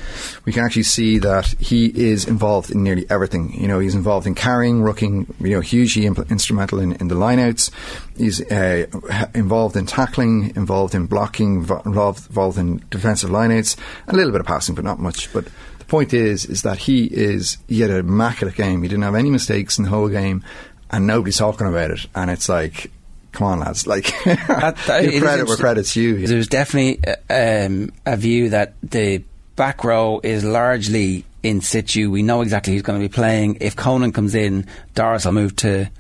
we 0.45 0.53
can 0.53 0.65
actually 0.65 0.85
see 0.85 1.19
that 1.19 1.47
he 1.59 1.87
is 1.87 2.27
involved 2.27 2.71
in 2.71 2.83
nearly 2.83 3.07
everything. 3.11 3.53
You 3.55 3.69
know, 3.69 3.79
he's 3.79 3.95
involved 3.95 4.27
in 4.27 4.35
carrying, 4.35 4.81
rucking, 4.81 5.35
you 5.41 5.57
know, 5.57 5.61
hugely 5.61 6.07
instrumental 6.07 6.79
in, 6.81 6.93
in 6.93 7.09
the 7.09 7.15
lineouts. 7.15 7.71
He's 8.17 8.41
uh, 8.51 8.87
involved 9.35 9.77
in 9.77 9.87
tackling, 9.87 10.55
involved 10.57 10.95
in 10.95 11.07
blocking, 11.07 11.57
involved, 11.57 12.27
involved 12.29 12.59
in 12.59 12.85
defensive 12.91 13.31
lineouts, 13.31 13.77
a 14.09 14.15
little 14.15 14.33
bit 14.33 14.41
of 14.41 14.47
passing, 14.47 14.75
but 14.75 14.85
not 14.85 14.99
much. 14.99 15.33
But 15.33 15.47
the 15.79 15.85
point 15.87 16.15
is, 16.15 16.45
is 16.45 16.63
that 16.63 16.79
he 16.79 17.05
is, 17.05 17.59
he 17.69 17.81
had 17.81 17.91
an 17.91 17.99
immaculate 17.99 18.55
game. 18.55 18.83
He 18.83 18.89
didn't 18.89 19.05
have 19.05 19.15
any 19.15 19.31
mistakes 19.31 19.79
in 19.79 19.85
the 19.85 19.91
whole 19.91 20.09
game 20.09 20.45
and 20.93 21.07
nobody's 21.07 21.39
talking 21.39 21.67
about 21.67 21.91
it. 21.91 22.07
And 22.15 22.31
it's 22.31 22.49
like, 22.49 22.91
come 23.33 23.47
on, 23.47 23.61
lads. 23.61 23.87
Like, 23.87 24.07
that, 24.25 24.77
that, 24.87 25.03
give 25.03 25.23
credit 25.23 25.49
where 25.49 25.57
credit's 25.57 25.95
due. 25.95 26.27
There's 26.27 26.49
definitely 26.49 27.01
uh, 27.29 27.67
um, 27.67 27.93
a 28.07 28.17
view 28.17 28.51
that 28.51 28.75
the 28.83 29.25
back 29.57 29.85
row 29.85 30.21
is 30.23 30.45
largely 30.45 31.25
in 31.43 31.61
situ. 31.61 32.11
We 32.11 32.23
know 32.23 32.43
exactly 32.43 32.73
who's 32.73 32.83
going 32.83 33.01
to 33.01 33.09
be 33.09 33.13
playing. 33.13 33.59
If 33.61 33.77
Conan 33.77 34.13
comes 34.13 34.35
in, 34.35 34.67
Doris 34.95 35.25
will 35.25 35.33
move 35.33 35.57
to 35.57 35.91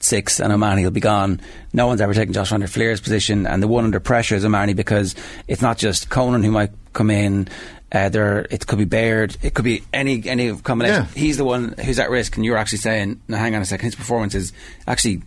six 0.00 0.40
and 0.40 0.52
O'Mahony 0.52 0.84
will 0.84 0.90
be 0.90 1.00
gone. 1.00 1.40
No 1.72 1.86
one's 1.86 2.00
ever 2.00 2.14
taken 2.14 2.32
Josh 2.32 2.50
van 2.50 2.60
der 2.60 2.66
Flier's 2.66 3.00
position, 3.00 3.46
and 3.46 3.62
the 3.62 3.68
one 3.68 3.84
under 3.84 4.00
pressure 4.00 4.34
is 4.34 4.44
O'Mahony 4.44 4.74
because 4.74 5.14
it's 5.48 5.62
not 5.62 5.78
just 5.78 6.10
Conan 6.10 6.42
who 6.42 6.50
might 6.50 6.70
come 6.92 7.10
in. 7.10 7.48
Uh, 7.90 8.08
there, 8.08 8.46
it 8.50 8.66
could 8.66 8.78
be 8.78 8.86
Baird, 8.86 9.36
it 9.42 9.52
could 9.52 9.66
be 9.66 9.82
any 9.92 10.26
any 10.26 10.56
combination. 10.56 11.04
Yeah. 11.04 11.20
He's 11.20 11.36
the 11.36 11.44
one 11.44 11.74
who's 11.84 11.98
at 11.98 12.08
risk, 12.08 12.36
and 12.36 12.44
you're 12.44 12.56
actually 12.56 12.78
saying, 12.78 13.20
"Now, 13.28 13.36
hang 13.36 13.54
on 13.54 13.60
a 13.60 13.66
second, 13.66 13.84
his 13.84 13.94
performance 13.94 14.34
is 14.34 14.54
actually 14.86 15.22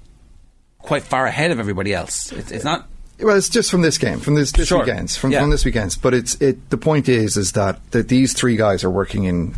quite 0.86 1.04
far 1.04 1.26
ahead 1.26 1.52
of 1.52 1.60
everybody 1.60 1.94
else. 1.94 2.32
It's, 2.32 2.52
it's 2.52 2.64
not. 2.64 2.88
Well, 3.20 3.38
it's 3.38 3.50
just 3.50 3.72
from 3.72 3.82
this 3.82 3.98
game, 3.98 4.20
from 4.20 4.36
this, 4.36 4.52
this 4.52 4.68
sure. 4.68 4.80
weekend's, 4.80 5.16
from, 5.16 5.32
yeah. 5.32 5.40
from 5.40 5.50
this 5.50 5.64
weekend's. 5.64 5.98
But 5.98 6.14
it's 6.14 6.36
it. 6.42 6.70
The 6.70 6.78
point 6.78 7.08
is, 7.08 7.38
is 7.38 7.54
that 7.54 7.80
that 7.92 8.10
these 8.10 8.34
three 8.34 8.58
guys 8.58 8.84
are 8.84 8.90
working 8.90 9.24
in 9.24 9.56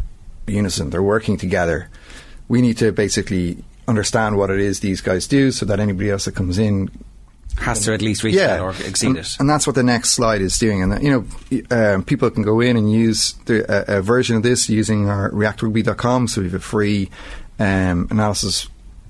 unison. 0.48 0.91
They're 0.91 1.03
working 1.03 1.38
together. 1.38 1.89
We 2.48 2.62
need 2.62 2.77
to 2.77 2.91
basically 2.91 3.63
understand 3.88 4.38
what 4.38 4.50
it 4.50 4.60
is 4.60 4.79
these 4.79 5.01
guys 5.01 5.27
do, 5.27 5.51
so 5.51 5.65
that 5.65 5.79
anybody 5.79 6.12
else 6.12 6.25
that 6.25 6.36
comes 6.36 6.60
in 6.60 6.89
has 7.60 7.84
to 7.86 7.93
at 7.93 8.01
least 8.01 8.24
reach 8.24 8.36
yeah. 8.36 8.48
that 8.48 8.62
or 8.62 8.69
exceed 8.86 9.07
and, 9.07 9.17
it. 9.17 9.36
And 9.39 9.50
that's 9.50 9.65
what 9.65 9.75
the 9.75 9.84
next 9.84 10.12
slide 10.12 10.41
is 10.41 10.57
doing. 10.57 10.84
And, 10.84 10.91
that, 10.91 11.01
you 11.01 11.12
know, 11.12 11.96
um, 11.96 12.03
people 12.03 12.29
can 12.29 12.43
go 12.43 12.60
in 12.60 12.77
and 12.77 12.91
use 12.91 13.34
the, 13.46 13.65
a, 13.93 13.98
a, 13.98 14.01
version 14.01 14.36
of 14.36 14.43
this 14.43 14.69
using 14.69 15.10
our 15.10 15.31
reactrugby.com. 15.31 16.27
So 16.27 16.41
we 16.41 16.48
have 16.48 16.53
a 16.53 16.60
free 16.60 17.10
um, 17.60 18.07
analysis 18.12 18.67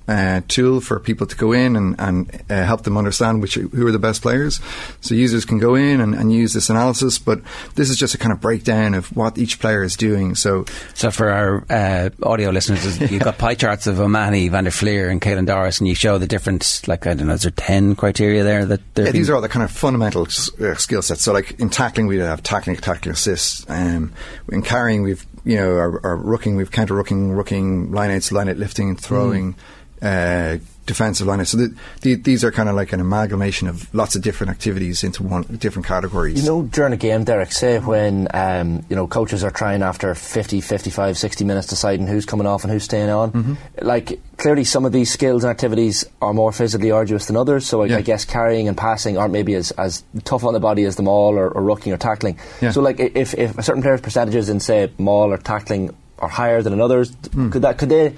uh, 0.08 0.40
tool 0.48 0.80
for 0.80 0.98
people 0.98 1.26
to 1.26 1.36
go 1.36 1.52
in 1.52 1.76
and, 1.76 1.94
and 1.98 2.42
uh, 2.48 2.64
help 2.64 2.82
them 2.82 2.96
understand 2.96 3.42
which 3.42 3.54
who 3.54 3.86
are 3.86 3.92
the 3.92 3.98
best 3.98 4.22
players. 4.22 4.58
So 5.02 5.14
users 5.14 5.44
can 5.44 5.58
go 5.58 5.74
in 5.74 6.00
and, 6.00 6.14
and, 6.14 6.32
use 6.32 6.52
this 6.52 6.70
analysis, 6.70 7.18
but 7.18 7.40
this 7.74 7.90
is 7.90 7.96
just 7.96 8.14
a 8.14 8.18
kind 8.18 8.32
of 8.32 8.40
breakdown 8.40 8.94
of 8.94 9.14
what 9.16 9.36
each 9.36 9.60
player 9.60 9.82
is 9.82 9.96
doing. 9.96 10.34
So, 10.34 10.64
so 10.94 11.10
for 11.10 11.30
our 11.30 11.64
uh, 11.68 12.10
audio 12.22 12.50
listeners, 12.50 13.00
you've 13.10 13.22
got 13.22 13.38
pie 13.38 13.54
charts 13.54 13.86
of 13.86 14.00
O'Mahony, 14.00 14.48
Van 14.48 14.64
der 14.64 14.70
Flier, 14.70 15.08
and 15.08 15.20
Caelan 15.20 15.46
Doris, 15.46 15.78
and 15.78 15.88
you 15.88 15.94
show 15.94 16.16
the 16.16 16.26
different, 16.26 16.82
like 16.86 17.06
I 17.06 17.14
don't 17.14 17.26
know, 17.26 17.34
is 17.34 17.42
there 17.42 17.50
ten 17.50 17.94
criteria 17.94 18.44
there 18.44 18.64
that? 18.64 18.80
Yeah, 18.96 19.10
these 19.10 19.28
are 19.28 19.34
all 19.34 19.42
the 19.42 19.48
kind 19.48 19.64
of 19.64 19.70
fundamental 19.70 20.22
uh, 20.22 20.74
skill 20.74 21.02
sets. 21.02 21.22
So, 21.22 21.32
like 21.32 21.58
in 21.60 21.68
tackling, 21.68 22.06
we 22.06 22.18
have 22.18 22.42
tackling, 22.42 22.76
tackling 22.76 23.12
assists. 23.12 23.66
Um, 23.68 24.12
in 24.50 24.62
carrying, 24.62 25.02
we've 25.02 25.26
you 25.44 25.56
know 25.56 25.76
our, 25.76 26.06
our 26.06 26.16
rucking, 26.16 26.56
we've 26.56 26.70
counter 26.70 26.94
rucking, 26.94 27.32
rucking, 27.32 27.92
line 27.92 28.10
outs, 28.10 28.32
line 28.32 28.48
out 28.48 28.56
lifting, 28.56 28.96
throwing. 28.96 29.54
Mm 29.54 29.58
uh, 30.02 30.58
defensive 30.88 31.26
line. 31.26 31.44
So 31.44 31.58
the, 31.58 31.74
the, 32.00 32.14
these 32.16 32.42
are 32.42 32.50
kind 32.50 32.68
of 32.68 32.74
like 32.74 32.92
an 32.92 33.00
amalgamation 33.00 33.68
of 33.68 33.94
lots 33.94 34.16
of 34.16 34.22
different 34.22 34.50
activities 34.50 35.04
into 35.04 35.22
one 35.22 35.42
different 35.42 35.86
categories. 35.86 36.42
You 36.42 36.48
know, 36.48 36.62
during 36.62 36.92
a 36.92 36.96
game, 36.96 37.22
Derek, 37.24 37.52
say 37.52 37.78
when 37.78 38.26
um, 38.34 38.84
you 38.88 38.96
know 38.96 39.06
coaches 39.06 39.44
are 39.44 39.50
trying 39.52 39.82
after 39.82 40.14
50, 40.14 40.60
55, 40.60 41.16
60 41.16 41.44
minutes 41.44 41.68
deciding 41.68 42.08
who's 42.08 42.26
coming 42.26 42.46
off 42.46 42.64
and 42.64 42.72
who's 42.72 42.84
staying 42.84 43.10
on. 43.10 43.30
Mm-hmm. 43.30 43.54
Like 43.82 44.20
clearly, 44.38 44.64
some 44.64 44.84
of 44.84 44.92
these 44.92 45.12
skills 45.12 45.44
and 45.44 45.50
activities 45.50 46.04
are 46.20 46.32
more 46.32 46.50
physically 46.50 46.90
arduous 46.90 47.26
than 47.26 47.36
others. 47.36 47.66
So 47.66 47.82
I, 47.82 47.86
yeah. 47.86 47.96
I 47.98 48.00
guess 48.00 48.24
carrying 48.24 48.66
and 48.66 48.76
passing 48.76 49.18
aren't 49.18 49.32
maybe 49.32 49.54
as, 49.54 49.70
as 49.72 50.02
tough 50.24 50.42
on 50.42 50.54
the 50.54 50.60
body 50.60 50.84
as 50.84 50.96
the 50.96 51.02
maul 51.02 51.38
or, 51.38 51.48
or 51.48 51.62
rucking 51.62 51.92
or 51.92 51.98
tackling. 51.98 52.38
Yeah. 52.60 52.70
So 52.70 52.80
like 52.80 52.98
if, 52.98 53.34
if 53.34 53.56
a 53.58 53.62
certain 53.62 53.82
player's 53.82 54.00
percentages 54.00 54.48
in 54.48 54.58
say 54.60 54.90
maul 54.98 55.32
or 55.32 55.38
tackling 55.38 55.94
are 56.18 56.28
higher 56.28 56.62
than 56.62 56.72
in 56.72 56.80
others, 56.80 57.10
mm. 57.10 57.52
could 57.52 57.62
that 57.62 57.78
could 57.78 57.90
they 57.90 58.14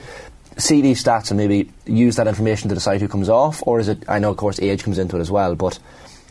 see 0.61 0.81
these 0.81 1.02
stats 1.02 1.31
and 1.31 1.38
maybe 1.38 1.71
use 1.87 2.17
that 2.17 2.26
information 2.26 2.69
to 2.69 2.75
decide 2.75 3.00
who 3.00 3.09
comes 3.09 3.29
off, 3.29 3.62
or 3.67 3.81
is 3.81 3.88
it? 3.88 4.05
I 4.09 4.19
know, 4.19 4.31
of 4.31 4.37
course, 4.37 4.61
age 4.61 4.85
comes 4.85 4.99
into 4.99 5.17
it 5.17 5.21
as 5.21 5.31
well, 5.31 5.55
but 5.55 5.79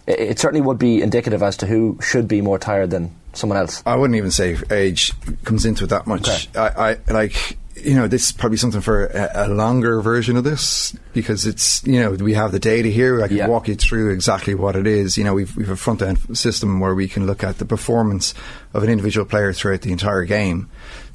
it, 0.07 0.19
it 0.19 0.39
certainly 0.39 0.65
would 0.65 0.79
be 0.79 1.01
indicative 1.01 1.43
as 1.43 1.57
to 1.57 1.65
who 1.65 1.97
should 2.01 2.27
be 2.27 2.41
more 2.41 2.59
tired 2.59 2.89
than 2.89 3.15
someone 3.33 3.57
else. 3.57 3.83
I 3.85 3.95
wouldn't 3.95 4.17
even 4.17 4.31
say 4.31 4.57
age 4.71 5.13
comes 5.43 5.65
into 5.65 5.83
it 5.83 5.87
that 5.87 6.07
much. 6.07 6.49
Okay. 6.49 6.59
I, 6.59 6.91
I 6.91 7.11
like 7.11 7.57
you 7.83 7.95
know, 7.95 8.07
this 8.07 8.27
is 8.27 8.31
probably 8.31 8.57
something 8.57 8.81
for 8.81 9.07
a, 9.07 9.47
a, 9.47 9.47
longer 9.47 10.01
version 10.01 10.37
of 10.37 10.43
this 10.43 10.95
because 11.13 11.45
it's, 11.45 11.85
you 11.85 11.99
know, 11.99 12.11
we 12.11 12.33
have 12.33 12.51
the 12.51 12.59
data 12.59 12.89
here. 12.89 13.23
I 13.23 13.27
can 13.27 13.37
yeah. 13.37 13.47
walk 13.47 13.67
you 13.67 13.75
through 13.75 14.11
exactly 14.11 14.55
what 14.55 14.75
it 14.75 14.87
is. 14.87 15.17
You 15.17 15.23
know, 15.23 15.33
we've, 15.33 15.55
we've 15.55 15.69
a 15.69 15.75
front 15.75 16.01
end 16.01 16.37
system 16.37 16.79
where 16.79 16.95
we 16.95 17.07
can 17.07 17.25
look 17.25 17.43
at 17.43 17.57
the 17.57 17.65
performance 17.65 18.33
of 18.73 18.83
an 18.83 18.89
individual 18.89 19.25
player 19.25 19.53
throughout 19.53 19.81
the 19.81 19.91
entire 19.91 20.25
game. 20.25 20.69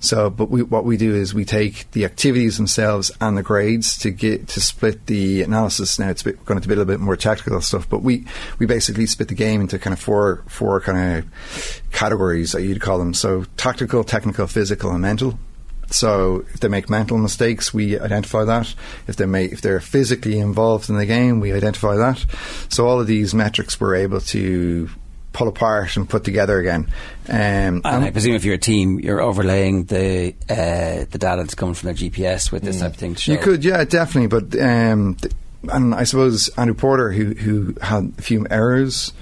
So, 0.04 0.30
but 0.30 0.50
we, 0.50 0.62
what 0.62 0.84
we 0.84 0.96
do 0.96 1.14
is 1.14 1.34
we 1.34 1.44
take 1.44 1.90
the 1.92 2.04
activities 2.04 2.56
themselves 2.56 3.10
and 3.20 3.36
the 3.36 3.42
grades 3.42 3.98
to 3.98 4.10
get 4.10 4.48
to 4.48 4.60
split 4.60 5.06
the 5.06 5.42
analysis. 5.42 5.98
Now 5.98 6.10
it's 6.10 6.22
bit, 6.22 6.44
going 6.44 6.60
to 6.60 6.68
be 6.68 6.74
a 6.74 6.76
little 6.76 6.92
bit 6.92 7.00
more 7.00 7.16
tactical 7.16 7.60
stuff, 7.60 7.88
but 7.88 8.02
we 8.02 8.26
we 8.58 8.66
basically 8.66 9.06
split 9.06 9.28
the 9.28 9.34
game 9.34 9.60
into 9.60 9.78
kind 9.78 9.92
of 9.92 10.00
four 10.00 10.44
four 10.46 10.80
kind 10.80 11.18
of 11.18 11.82
categories 11.92 12.52
that 12.52 12.62
you'd 12.62 12.80
call 12.80 12.98
them. 12.98 13.14
So, 13.14 13.44
tactical, 13.56 14.04
technical, 14.04 14.46
physical, 14.46 14.90
and 14.90 15.00
mental. 15.00 15.38
So 15.90 16.44
if 16.52 16.60
they 16.60 16.68
make 16.68 16.88
mental 16.90 17.18
mistakes, 17.18 17.72
we 17.72 17.98
identify 17.98 18.44
that. 18.44 18.74
If 19.06 19.16
they 19.16 19.26
make, 19.26 19.52
if 19.52 19.60
they're 19.60 19.80
physically 19.80 20.38
involved 20.38 20.88
in 20.88 20.96
the 20.96 21.06
game, 21.06 21.40
we 21.40 21.52
identify 21.52 21.96
that. 21.96 22.24
So 22.68 22.86
all 22.86 23.00
of 23.00 23.06
these 23.06 23.34
metrics 23.34 23.78
we're 23.78 23.94
able 23.94 24.20
to 24.20 24.88
pull 25.34 25.48
apart 25.48 25.96
and 25.96 26.08
put 26.08 26.24
together 26.24 26.58
again. 26.58 26.86
Um, 27.28 27.82
and 27.84 27.86
I 27.86 28.10
presume 28.10 28.34
if 28.34 28.46
you're 28.46 28.54
a 28.54 28.58
team, 28.58 29.00
you're 29.00 29.20
overlaying 29.20 29.84
the 29.84 30.34
uh, 30.48 31.04
the 31.10 31.18
data 31.18 31.42
that's 31.42 31.54
coming 31.54 31.74
from 31.74 31.88
their 31.88 31.94
GPS 31.94 32.50
with 32.50 32.62
this 32.62 32.78
mm. 32.78 32.80
type 32.80 32.92
of 32.92 32.96
thing. 32.96 33.16
You 33.24 33.36
could, 33.36 33.62
yeah, 33.62 33.84
definitely. 33.84 34.28
But 34.28 34.58
um, 34.58 35.16
th- 35.16 35.34
and 35.70 35.94
I 35.94 36.04
suppose 36.04 36.48
Andrew 36.56 36.74
Porter, 36.74 37.12
who 37.12 37.34
who 37.34 37.74
had 37.82 38.14
a 38.16 38.22
few 38.22 38.46
errors 38.48 39.12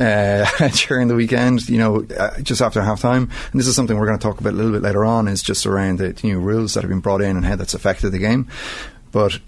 uh, 0.00 0.68
during 0.88 1.08
the 1.08 1.14
weekend, 1.14 1.68
you 1.68 1.78
know, 1.78 2.04
uh, 2.18 2.40
just 2.40 2.60
after 2.60 2.82
half 2.82 3.00
time. 3.00 3.30
And 3.52 3.60
this 3.60 3.66
is 3.66 3.76
something 3.76 3.96
we're 3.96 4.06
going 4.06 4.18
to 4.18 4.22
talk 4.22 4.40
about 4.40 4.54
a 4.54 4.56
little 4.56 4.72
bit 4.72 4.82
later 4.82 5.04
on, 5.04 5.28
is 5.28 5.42
just 5.42 5.66
around 5.66 5.98
the 5.98 6.18
new 6.22 6.40
rules 6.40 6.74
that 6.74 6.82
have 6.82 6.90
been 6.90 7.00
brought 7.00 7.22
in 7.22 7.36
and 7.36 7.44
how 7.44 7.56
that's 7.56 7.74
affected 7.74 8.10
the 8.10 8.18
game. 8.18 8.48
But 9.12 9.38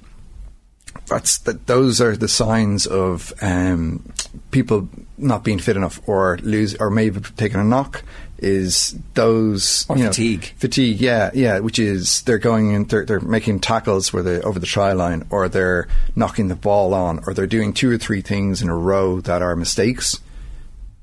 that's 1.14 1.38
that, 1.38 1.66
those 1.66 2.00
are 2.00 2.16
the 2.16 2.28
signs 2.28 2.86
of 2.86 3.32
um, 3.42 4.02
people 4.50 4.88
not 5.18 5.44
being 5.44 5.58
fit 5.58 5.76
enough 5.76 6.00
or 6.08 6.38
lose 6.42 6.74
or 6.76 6.90
maybe 6.90 7.20
taking 7.36 7.60
a 7.60 7.64
knock 7.64 8.02
is 8.38 8.98
those 9.14 9.86
or 9.88 9.96
you 9.96 10.06
fatigue 10.06 10.42
know, 10.42 10.48
fatigue 10.56 11.00
yeah 11.00 11.30
yeah 11.32 11.60
which 11.60 11.78
is 11.78 12.22
they're 12.22 12.38
going 12.38 12.72
in 12.72 12.84
they're, 12.86 13.04
they're 13.04 13.20
making 13.20 13.60
tackles 13.60 14.12
where 14.12 14.22
they 14.22 14.40
over 14.40 14.58
the 14.58 14.66
try 14.66 14.92
line 14.92 15.24
or 15.30 15.48
they're 15.48 15.86
knocking 16.16 16.48
the 16.48 16.56
ball 16.56 16.92
on 16.92 17.22
or 17.26 17.34
they're 17.34 17.46
doing 17.46 17.72
two 17.72 17.88
or 17.88 17.96
three 17.96 18.20
things 18.20 18.60
in 18.60 18.68
a 18.68 18.76
row 18.76 19.20
that 19.20 19.42
are 19.42 19.54
mistakes 19.54 20.18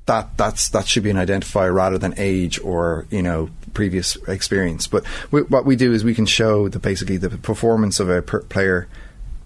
that 0.09 0.35
that's 0.37 0.69
that 0.69 0.87
should 0.87 1.03
be 1.03 1.11
an 1.11 1.17
identifier 1.17 1.73
rather 1.73 1.97
than 1.97 2.13
age 2.17 2.59
or 2.61 3.05
you 3.11 3.21
know 3.21 3.49
previous 3.73 4.15
experience. 4.27 4.87
But 4.87 5.03
we, 5.31 5.43
what 5.43 5.65
we 5.65 5.75
do 5.75 5.93
is 5.93 6.03
we 6.03 6.15
can 6.15 6.25
show 6.25 6.67
the 6.67 6.79
basically 6.79 7.17
the 7.17 7.29
performance 7.29 7.99
of 7.99 8.09
a 8.09 8.21
per 8.21 8.41
player 8.41 8.87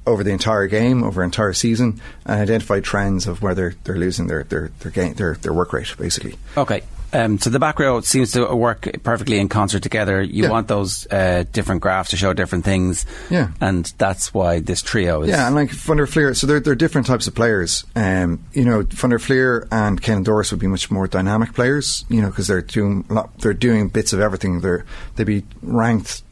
over 0.05 0.23
the 0.23 0.31
entire 0.31 0.67
game, 0.67 1.03
over 1.03 1.23
entire 1.23 1.53
season, 1.53 2.01
and 2.25 2.41
identify 2.41 2.79
trends 2.79 3.27
of 3.27 3.41
where 3.41 3.55
they're, 3.55 3.75
they're 3.83 3.97
losing 3.97 4.27
their 4.27 4.43
their 4.43 4.71
their, 4.79 4.91
game, 4.91 5.13
their 5.13 5.35
their 5.35 5.53
work 5.53 5.73
rate, 5.73 5.95
basically. 5.97 6.35
Okay, 6.57 6.83
um, 7.13 7.37
so 7.37 7.51
the 7.51 7.59
back 7.59 7.79
row 7.79 8.01
seems 8.01 8.31
to 8.31 8.53
work 8.55 8.89
perfectly 9.03 9.37
in 9.37 9.47
concert 9.47 9.83
together. 9.83 10.21
You 10.21 10.43
yeah. 10.43 10.49
want 10.49 10.67
those 10.67 11.05
uh, 11.11 11.43
different 11.51 11.81
graphs 11.81 12.09
to 12.09 12.17
show 12.17 12.33
different 12.33 12.65
things. 12.65 13.05
Yeah. 13.29 13.51
And 13.61 13.85
that's 13.97 14.33
why 14.33 14.59
this 14.59 14.81
trio 14.81 15.21
is. 15.21 15.29
Yeah, 15.29 15.45
and 15.45 15.55
like 15.55 15.69
Van 15.69 15.97
der 15.97 16.07
Flier, 16.07 16.33
so 16.33 16.47
they're, 16.47 16.59
they're 16.59 16.75
different 16.75 17.05
types 17.05 17.27
of 17.27 17.35
players. 17.35 17.85
Um, 17.95 18.43
you 18.53 18.65
know, 18.65 18.81
Van 18.81 19.11
der 19.11 19.19
Flier 19.19 19.67
and 19.71 20.01
Caelan 20.01 20.23
Doris 20.23 20.51
would 20.51 20.59
be 20.59 20.67
much 20.67 20.89
more 20.89 21.07
dynamic 21.07 21.53
players, 21.53 22.03
you 22.09 22.21
know, 22.21 22.29
because 22.29 22.47
they're 22.47 22.61
doing, 22.61 23.05
they're 23.39 23.53
doing 23.53 23.89
bits 23.89 24.11
of 24.11 24.19
everything. 24.19 24.61
They're, 24.61 24.85
they'd 25.15 25.25
be 25.25 25.43
ranked 25.61 26.23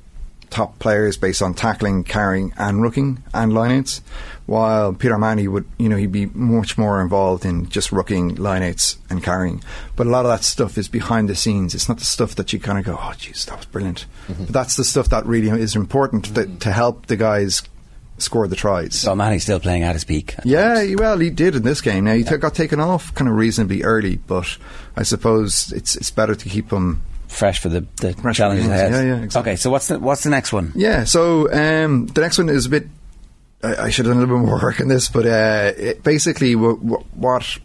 top 0.51 0.77
players 0.77 1.17
based 1.17 1.41
on 1.41 1.55
tackling, 1.55 2.03
carrying, 2.03 2.53
and 2.57 2.77
rucking 2.79 3.17
and 3.33 3.51
lineouts. 3.51 4.01
While 4.45 4.93
Peter 4.93 5.15
O'Mahony 5.15 5.47
would, 5.47 5.65
you 5.77 5.87
know, 5.87 5.95
he'd 5.95 6.11
be 6.11 6.25
much 6.27 6.77
more 6.77 7.01
involved 7.01 7.45
in 7.45 7.69
just 7.69 7.91
rooking, 7.91 8.35
lineouts, 8.35 8.97
and 9.09 9.23
carrying. 9.23 9.63
But 9.95 10.07
a 10.07 10.09
lot 10.09 10.25
of 10.25 10.31
that 10.31 10.43
stuff 10.43 10.77
is 10.77 10.89
behind 10.89 11.29
the 11.29 11.35
scenes. 11.35 11.73
It's 11.73 11.87
not 11.87 11.99
the 11.99 12.05
stuff 12.05 12.35
that 12.35 12.51
you 12.51 12.59
kind 12.59 12.77
of 12.77 12.83
go, 12.83 12.93
"Oh, 12.93 13.13
jeez, 13.15 13.45
that 13.45 13.57
was 13.57 13.65
brilliant." 13.65 14.05
Mm-hmm. 14.27 14.45
But 14.45 14.53
that's 14.53 14.75
the 14.75 14.83
stuff 14.83 15.09
that 15.09 15.25
really 15.25 15.49
is 15.49 15.75
important 15.75 16.29
mm-hmm. 16.33 16.53
to, 16.55 16.59
to 16.59 16.71
help 16.71 17.05
the 17.05 17.15
guys 17.15 17.63
score 18.17 18.47
the 18.47 18.55
tries. 18.55 18.95
So 18.95 19.15
Manny's 19.15 19.43
still 19.43 19.59
playing 19.59 19.83
at 19.83 19.95
his 19.95 20.03
peak. 20.03 20.35
Yeah, 20.43 20.95
well, 20.95 21.17
he 21.17 21.29
did 21.29 21.55
in 21.55 21.63
this 21.63 21.81
game. 21.81 22.03
Now 22.05 22.13
he 22.13 22.21
yeah. 22.21 22.31
t- 22.31 22.37
got 22.37 22.53
taken 22.53 22.79
off 22.79 23.13
kind 23.15 23.29
of 23.29 23.35
reasonably 23.35 23.83
early, 23.83 24.17
but 24.17 24.57
I 24.95 25.03
suppose 25.03 25.71
it's 25.71 25.95
it's 25.95 26.11
better 26.11 26.35
to 26.35 26.49
keep 26.49 26.71
him 26.71 27.01
fresh 27.31 27.59
for 27.59 27.69
the, 27.69 27.81
the 27.97 28.13
challenges 28.33 28.67
ahead. 28.67 28.91
Yeah, 28.91 29.01
yeah, 29.01 29.23
exactly. 29.23 29.51
Okay, 29.51 29.55
so 29.55 29.69
what's 29.69 29.87
the 29.87 29.99
what's 29.99 30.23
the 30.23 30.29
next 30.29 30.53
one? 30.53 30.71
Yeah, 30.75 31.05
so 31.05 31.51
um, 31.51 32.07
the 32.07 32.21
next 32.21 32.37
one 32.37 32.49
is 32.49 32.65
a 32.65 32.69
bit. 32.69 32.87
I, 33.63 33.75
I, 33.75 33.89
should 33.89 34.05
have 34.05 34.15
done 34.15 34.23
a 34.23 34.25
little 34.25 34.37
bit 34.39 34.47
more 34.47 34.61
work 34.61 34.81
on 34.81 34.87
this, 34.87 35.07
but 35.07 35.25
uh, 35.25 35.73
it, 35.77 36.03
basically, 36.03 36.55
what, 36.55 36.81
what 36.81 37.57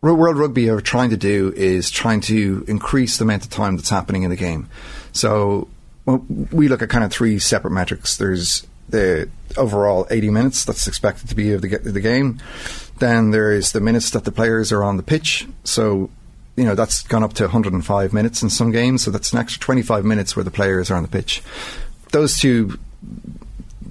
World 0.00 0.38
Rugby 0.38 0.70
are 0.70 0.80
trying 0.80 1.10
to 1.10 1.16
do 1.16 1.52
is 1.56 1.90
trying 1.90 2.20
to 2.22 2.64
increase 2.68 3.18
the 3.18 3.24
amount 3.24 3.44
of 3.44 3.50
time 3.50 3.76
that's 3.76 3.90
happening 3.90 4.22
in 4.22 4.30
the 4.30 4.36
game. 4.36 4.68
So 5.12 5.68
well, 6.04 6.24
we 6.28 6.68
look 6.68 6.82
at 6.82 6.88
kind 6.88 7.04
of 7.04 7.12
three 7.12 7.38
separate 7.38 7.72
metrics. 7.72 8.16
There's 8.16 8.66
the 8.88 9.28
overall 9.56 10.06
80 10.10 10.30
minutes 10.30 10.64
that's 10.64 10.86
expected 10.86 11.28
to 11.28 11.34
be 11.34 11.52
of 11.52 11.62
the, 11.62 11.78
the 11.78 12.00
game. 12.00 12.40
Then 12.98 13.30
there 13.30 13.52
is 13.52 13.72
the 13.72 13.80
minutes 13.80 14.10
that 14.10 14.24
the 14.24 14.32
players 14.32 14.72
are 14.72 14.82
on 14.82 14.96
the 14.96 15.02
pitch. 15.02 15.46
So 15.64 16.10
you 16.58 16.64
know 16.64 16.74
that's 16.74 17.02
gone 17.04 17.22
up 17.22 17.34
to 17.34 17.44
105 17.44 18.12
minutes 18.12 18.42
in 18.42 18.50
some 18.50 18.72
games, 18.72 19.04
so 19.04 19.10
that's 19.10 19.32
an 19.32 19.38
extra 19.38 19.60
25 19.60 20.04
minutes 20.04 20.34
where 20.34 20.44
the 20.44 20.50
players 20.50 20.90
are 20.90 20.96
on 20.96 21.02
the 21.02 21.08
pitch. 21.08 21.42
Those 22.10 22.38
two 22.38 22.78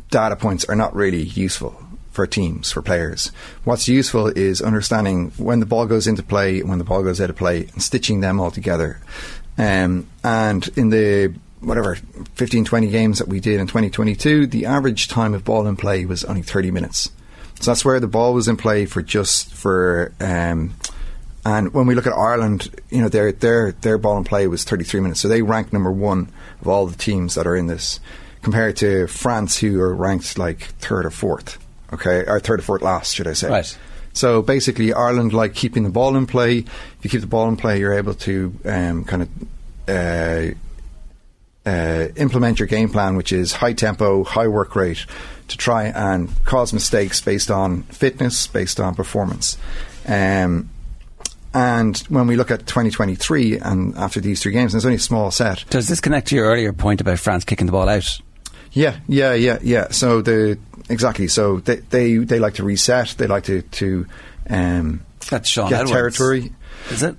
data 0.09 0.35
points 0.35 0.65
are 0.65 0.75
not 0.75 0.93
really 0.93 1.23
useful 1.23 1.81
for 2.11 2.27
teams, 2.27 2.71
for 2.71 2.81
players. 2.81 3.31
What's 3.63 3.87
useful 3.87 4.27
is 4.27 4.61
understanding 4.61 5.31
when 5.37 5.59
the 5.59 5.65
ball 5.65 5.85
goes 5.85 6.07
into 6.07 6.23
play, 6.23 6.61
when 6.61 6.79
the 6.79 6.83
ball 6.83 7.03
goes 7.03 7.21
out 7.21 7.29
of 7.29 7.35
play, 7.35 7.67
and 7.73 7.81
stitching 7.81 8.21
them 8.21 8.39
all 8.39 8.51
together. 8.51 8.99
Um, 9.57 10.07
and 10.23 10.67
in 10.75 10.89
the 10.89 11.33
whatever 11.61 11.95
15, 12.35 12.65
20 12.65 12.87
games 12.89 13.19
that 13.19 13.27
we 13.27 13.39
did 13.39 13.59
in 13.59 13.67
2022, 13.67 14.47
the 14.47 14.65
average 14.65 15.07
time 15.07 15.33
of 15.33 15.43
ball 15.43 15.67
in 15.67 15.77
play 15.77 16.05
was 16.05 16.23
only 16.25 16.41
30 16.41 16.71
minutes. 16.71 17.11
So 17.59 17.71
that's 17.71 17.85
where 17.85 17.99
the 17.99 18.07
ball 18.07 18.33
was 18.33 18.47
in 18.47 18.57
play 18.57 18.85
for 18.85 19.01
just 19.01 19.53
for 19.53 20.13
um, 20.19 20.75
and 21.47 21.73
when 21.73 21.87
we 21.87 21.95
look 21.95 22.05
at 22.05 22.11
Ireland, 22.11 22.69
you 22.89 23.01
know, 23.01 23.07
their 23.07 23.31
their 23.31 23.71
their 23.71 23.97
ball 23.97 24.17
and 24.17 24.25
play 24.25 24.47
was 24.47 24.65
33 24.65 24.99
minutes, 24.99 25.21
so 25.21 25.29
they 25.29 25.41
rank 25.41 25.71
number 25.71 25.89
one 25.89 26.29
of 26.59 26.67
all 26.67 26.85
the 26.87 26.97
teams 26.97 27.35
that 27.35 27.47
are 27.47 27.55
in 27.55 27.67
this, 27.67 28.01
compared 28.41 28.75
to 28.77 29.07
France, 29.07 29.57
who 29.57 29.79
are 29.79 29.95
ranked 29.95 30.37
like 30.37 30.59
third 30.79 31.05
or 31.05 31.09
fourth. 31.09 31.57
Okay, 31.93 32.25
or 32.27 32.41
third 32.41 32.59
or 32.59 32.63
fourth 32.63 32.81
last, 32.81 33.15
should 33.15 33.27
I 33.27 33.33
say? 33.33 33.49
Right. 33.49 33.77
So 34.11 34.41
basically, 34.41 34.91
Ireland 34.91 35.31
like 35.31 35.55
keeping 35.55 35.83
the 35.83 35.89
ball 35.89 36.17
in 36.17 36.27
play. 36.27 36.57
If 36.57 36.97
you 37.03 37.09
keep 37.09 37.21
the 37.21 37.27
ball 37.27 37.47
in 37.47 37.55
play, 37.55 37.79
you're 37.79 37.93
able 37.93 38.15
to 38.15 38.53
um, 38.65 39.05
kind 39.05 39.21
of 39.21 39.29
uh, 39.87 40.51
uh, 41.65 42.07
implement 42.17 42.59
your 42.59 42.67
game 42.67 42.89
plan, 42.89 43.15
which 43.15 43.31
is 43.31 43.53
high 43.53 43.71
tempo, 43.71 44.25
high 44.25 44.49
work 44.49 44.75
rate, 44.75 45.05
to 45.47 45.55
try 45.55 45.85
and 45.85 46.29
cause 46.43 46.73
mistakes 46.73 47.21
based 47.21 47.49
on 47.49 47.83
fitness, 47.83 48.47
based 48.47 48.81
on 48.81 48.95
performance. 48.95 49.57
Um, 50.05 50.71
and 51.57 51.97
when 52.09 52.27
we 52.27 52.35
look 52.35 52.51
at 52.51 52.67
2023 52.67 53.57
and 53.57 53.97
after 53.97 54.21
these 54.21 54.43
three 54.43 54.51
games, 54.51 54.73
there's 54.73 54.85
only 54.85 54.97
a 54.97 54.99
small 54.99 55.31
set. 55.31 55.65
Does 55.71 55.87
this 55.87 55.99
connect 55.99 56.27
to 56.27 56.35
your 56.35 56.45
earlier 56.45 56.71
point 56.71 57.01
about 57.01 57.17
France 57.17 57.45
kicking 57.45 57.65
the 57.65 57.71
ball 57.71 57.89
out? 57.89 58.05
Yeah, 58.73 58.99
yeah, 59.07 59.33
yeah, 59.33 59.57
yeah. 59.63 59.87
So 59.89 60.21
the 60.21 60.59
exactly. 60.87 61.27
So 61.27 61.59
they 61.61 61.77
they, 61.77 62.17
they 62.17 62.37
like 62.37 62.55
to 62.55 62.63
reset. 62.63 63.15
They 63.17 63.25
like 63.25 63.45
to 63.45 63.63
to 63.63 64.05
um, 64.51 65.01
That's 65.31 65.49
Shaun 65.49 65.71
get 65.71 65.87
Edwards. 65.87 65.91
territory. 66.17 66.51
Is 66.91 67.01
it? 67.01 67.15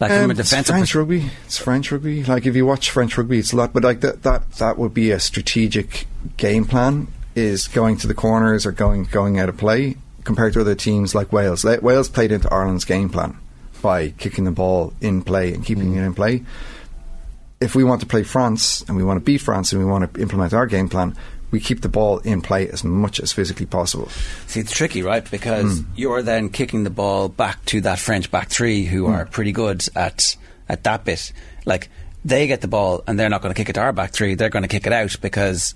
Like 0.00 0.10
Um, 0.10 0.22
from 0.22 0.38
a 0.38 0.40
it's 0.40 0.50
French 0.68 0.94
rugby. 0.96 1.30
It's 1.44 1.58
French 1.58 1.92
rugby. 1.92 2.24
Like 2.24 2.44
if 2.44 2.56
you 2.56 2.66
watch 2.66 2.90
French 2.90 3.16
rugby, 3.16 3.38
it's 3.38 3.52
a 3.52 3.56
lot. 3.56 3.72
But 3.72 3.84
like 3.84 4.00
that, 4.00 4.24
that 4.24 4.50
that 4.54 4.78
would 4.78 4.94
be 4.94 5.12
a 5.12 5.20
strategic 5.20 6.08
game 6.38 6.64
plan. 6.64 7.06
Is 7.36 7.68
going 7.68 7.98
to 7.98 8.08
the 8.08 8.14
corners 8.14 8.66
or 8.66 8.72
going 8.72 9.04
going 9.04 9.38
out 9.38 9.48
of 9.48 9.56
play 9.56 9.96
compared 10.24 10.52
to 10.54 10.60
other 10.60 10.74
teams 10.74 11.14
like 11.14 11.32
Wales. 11.32 11.64
Le- 11.64 11.80
Wales 11.80 12.08
played 12.08 12.32
into 12.32 12.52
Ireland's 12.52 12.84
game 12.84 13.08
plan 13.08 13.36
by 13.82 14.10
kicking 14.10 14.44
the 14.44 14.50
ball 14.52 14.92
in 15.00 15.22
play 15.22 15.52
and 15.54 15.64
keeping 15.64 15.94
it 15.96 16.02
in 16.02 16.14
play. 16.14 16.42
If 17.60 17.74
we 17.74 17.84
want 17.84 18.00
to 18.00 18.06
play 18.06 18.22
France 18.22 18.82
and 18.88 18.96
we 18.96 19.04
want 19.04 19.18
to 19.18 19.24
beat 19.24 19.40
France 19.40 19.72
and 19.72 19.84
we 19.84 19.88
want 19.90 20.12
to 20.14 20.20
implement 20.20 20.52
our 20.52 20.66
game 20.66 20.88
plan, 20.88 21.16
we 21.50 21.60
keep 21.60 21.80
the 21.82 21.88
ball 21.88 22.18
in 22.18 22.40
play 22.40 22.68
as 22.68 22.82
much 22.82 23.20
as 23.20 23.32
physically 23.32 23.66
possible. 23.66 24.08
See, 24.46 24.60
it's 24.60 24.72
tricky, 24.72 25.02
right? 25.02 25.28
Because 25.30 25.80
Hmm. 25.80 25.86
you're 25.94 26.22
then 26.22 26.48
kicking 26.48 26.82
the 26.84 26.90
ball 26.90 27.28
back 27.28 27.64
to 27.66 27.80
that 27.82 27.98
French 27.98 28.30
back 28.30 28.48
three, 28.48 28.84
who 28.84 29.06
Hmm. 29.06 29.12
are 29.12 29.26
pretty 29.26 29.52
good 29.52 29.86
at 29.94 30.36
at 30.68 30.84
that 30.84 31.04
bit. 31.04 31.32
Like 31.66 31.90
they 32.24 32.46
get 32.46 32.60
the 32.62 32.68
ball, 32.68 33.02
and 33.06 33.18
they're 33.18 33.28
not 33.28 33.42
going 33.42 33.52
to 33.52 33.58
kick 33.60 33.68
it 33.68 33.74
to 33.74 33.80
our 33.80 33.92
back 33.92 34.12
three. 34.12 34.34
They're 34.34 34.48
going 34.48 34.62
to 34.62 34.68
kick 34.68 34.86
it 34.86 34.92
out 34.92 35.16
because. 35.20 35.74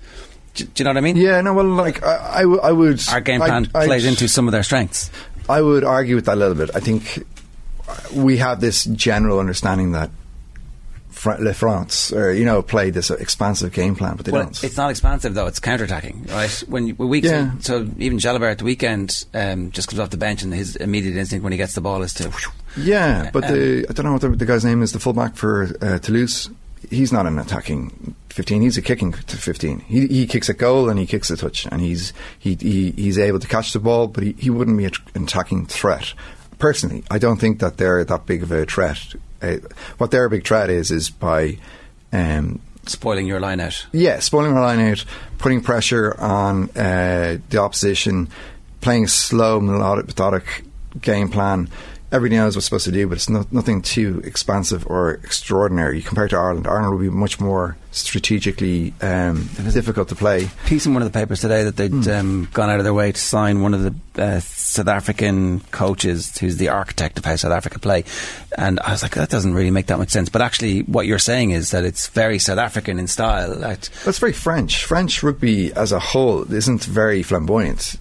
Do, 0.56 0.64
do 0.64 0.70
you 0.80 0.84
know 0.84 0.90
what 0.90 0.96
I 0.96 1.00
mean? 1.02 1.16
Yeah, 1.16 1.40
no, 1.42 1.54
well, 1.54 1.64
like 1.66 2.02
I, 2.04 2.38
I, 2.38 2.42
w- 2.42 2.60
I 2.60 2.72
would. 2.72 3.00
Our 3.10 3.20
game 3.20 3.40
I- 3.42 3.46
plan 3.48 3.70
I'd- 3.74 3.86
plays 3.86 4.04
into 4.04 4.26
some 4.28 4.48
of 4.48 4.52
their 4.52 4.62
strengths. 4.62 5.10
I 5.48 5.60
would 5.62 5.84
argue 5.84 6.16
with 6.16 6.24
that 6.26 6.34
a 6.34 6.40
little 6.40 6.54
bit. 6.56 6.70
I 6.74 6.80
think 6.80 7.24
we 8.14 8.38
have 8.38 8.60
this 8.60 8.84
general 8.84 9.38
understanding 9.38 9.92
that 9.92 10.10
Fr- 11.10 11.38
Le 11.38 11.54
France, 11.54 12.12
or 12.12 12.32
you 12.32 12.44
know, 12.44 12.60
play 12.62 12.90
this 12.90 13.10
expansive 13.10 13.72
game 13.72 13.94
plan, 13.96 14.16
but 14.16 14.26
they 14.26 14.32
Well, 14.32 14.42
don't. 14.44 14.64
it's 14.64 14.76
not 14.76 14.90
expansive 14.90 15.34
though; 15.34 15.46
it's 15.46 15.60
counter-attacking, 15.60 16.26
right? 16.30 16.50
When 16.68 16.96
we 16.96 17.20
Yeah. 17.20 17.52
so, 17.60 17.84
so 17.86 17.90
even 17.98 18.18
Jalibert 18.18 18.50
at 18.52 18.58
the 18.58 18.64
weekend 18.64 19.24
um, 19.34 19.70
just 19.70 19.88
comes 19.88 20.00
off 20.00 20.10
the 20.10 20.16
bench, 20.18 20.42
and 20.42 20.52
his 20.52 20.76
immediate 20.76 21.16
instinct 21.16 21.42
when 21.44 21.52
he 21.52 21.56
gets 21.56 21.74
the 21.74 21.80
ball 21.80 22.02
is 22.02 22.12
to. 22.14 22.30
yeah, 22.76 23.30
but 23.32 23.44
um, 23.44 23.52
the 23.52 23.86
I 23.88 23.92
don't 23.92 24.04
know 24.04 24.12
what 24.12 24.20
the, 24.22 24.30
the 24.30 24.46
guy's 24.46 24.64
name 24.64 24.82
is. 24.82 24.92
The 24.92 24.98
fullback 25.00 25.36
for 25.36 25.74
uh, 25.80 25.98
Toulouse, 26.00 26.50
he's 26.90 27.12
not 27.12 27.24
an 27.26 27.38
attacking 27.38 28.14
fifteen. 28.36 28.62
He's 28.62 28.76
a 28.76 28.82
kicking 28.82 29.12
to 29.12 29.36
fifteen. 29.36 29.80
He, 29.80 30.06
he 30.06 30.26
kicks 30.26 30.48
a 30.48 30.54
goal 30.54 30.88
and 30.88 30.98
he 30.98 31.06
kicks 31.06 31.30
a 31.30 31.36
touch, 31.36 31.66
and 31.66 31.80
he's 31.80 32.12
he, 32.38 32.54
he 32.54 32.92
he's 32.92 33.18
able 33.18 33.40
to 33.40 33.48
catch 33.48 33.72
the 33.72 33.80
ball, 33.80 34.06
but 34.06 34.22
he, 34.22 34.32
he 34.38 34.50
wouldn't 34.50 34.78
be 34.78 34.84
an 34.84 35.24
attacking 35.24 35.66
threat. 35.66 36.14
Personally, 36.58 37.02
I 37.10 37.18
don't 37.18 37.38
think 37.38 37.60
that 37.60 37.78
they're 37.78 38.04
that 38.04 38.26
big 38.26 38.42
of 38.42 38.52
a 38.52 38.64
threat. 38.66 38.98
Uh, 39.42 39.56
what 39.98 40.10
their 40.10 40.28
big 40.28 40.46
threat 40.46 40.70
is 40.70 40.90
is 40.90 41.10
by 41.10 41.58
um, 42.12 42.60
spoiling 42.86 43.26
your 43.26 43.40
line 43.40 43.60
out. 43.60 43.86
Yeah, 43.92 44.20
spoiling 44.20 44.54
the 44.54 44.60
line 44.60 44.80
out, 44.80 45.04
putting 45.38 45.62
pressure 45.62 46.14
on 46.18 46.70
uh, 46.76 47.38
the 47.50 47.58
opposition, 47.58 48.28
playing 48.80 49.04
a 49.04 49.08
slow, 49.08 49.60
melodic, 49.60 50.06
methodic 50.06 50.64
game 51.00 51.28
plan. 51.28 51.68
Everybody 52.16 52.38
knows 52.38 52.56
what's 52.56 52.64
supposed 52.64 52.86
to 52.86 52.92
do, 52.92 53.06
but 53.06 53.16
it's 53.18 53.28
not, 53.28 53.52
nothing 53.52 53.82
too 53.82 54.22
expansive 54.24 54.86
or 54.86 55.10
extraordinary 55.10 56.00
compared 56.00 56.30
to 56.30 56.36
Ireland. 56.36 56.66
Ireland 56.66 56.92
will 56.92 56.98
be 56.98 57.10
much 57.10 57.38
more 57.38 57.76
strategically 57.90 58.94
um, 59.02 59.48
difficult 59.72 60.08
to 60.08 60.14
play. 60.14 60.48
piece 60.64 60.86
in 60.86 60.94
one 60.94 61.02
of 61.02 61.12
the 61.12 61.18
papers 61.18 61.40
today 61.42 61.64
that 61.64 61.76
they'd 61.76 61.92
Hmm. 61.92 62.08
um, 62.10 62.48
gone 62.54 62.70
out 62.70 62.78
of 62.78 62.84
their 62.84 62.94
way 62.94 63.12
to 63.12 63.20
sign 63.20 63.60
one 63.60 63.74
of 63.74 63.82
the 63.82 63.94
uh, 64.22 64.40
South 64.40 64.88
African 64.88 65.60
coaches 65.72 66.36
who's 66.38 66.56
the 66.56 66.70
architect 66.70 67.18
of 67.18 67.24
how 67.26 67.36
South 67.36 67.52
Africa 67.52 67.78
play. 67.78 68.04
And 68.56 68.80
I 68.80 68.92
was 68.92 69.02
like, 69.02 69.14
that 69.16 69.28
doesn't 69.28 69.52
really 69.52 69.70
make 69.70 69.86
that 69.88 69.98
much 69.98 70.10
sense. 70.10 70.30
But 70.30 70.40
actually, 70.40 70.80
what 70.84 71.06
you're 71.06 71.18
saying 71.18 71.50
is 71.50 71.70
that 71.72 71.84
it's 71.84 72.08
very 72.08 72.38
South 72.38 72.58
African 72.58 72.98
in 72.98 73.08
style. 73.08 73.54
That's 73.56 74.18
very 74.18 74.32
French. 74.32 74.84
French 74.86 75.22
rugby 75.22 75.70
as 75.74 75.92
a 75.92 75.98
whole 75.98 76.50
isn't 76.50 76.84
very 76.84 77.22
flamboyant. 77.22 77.96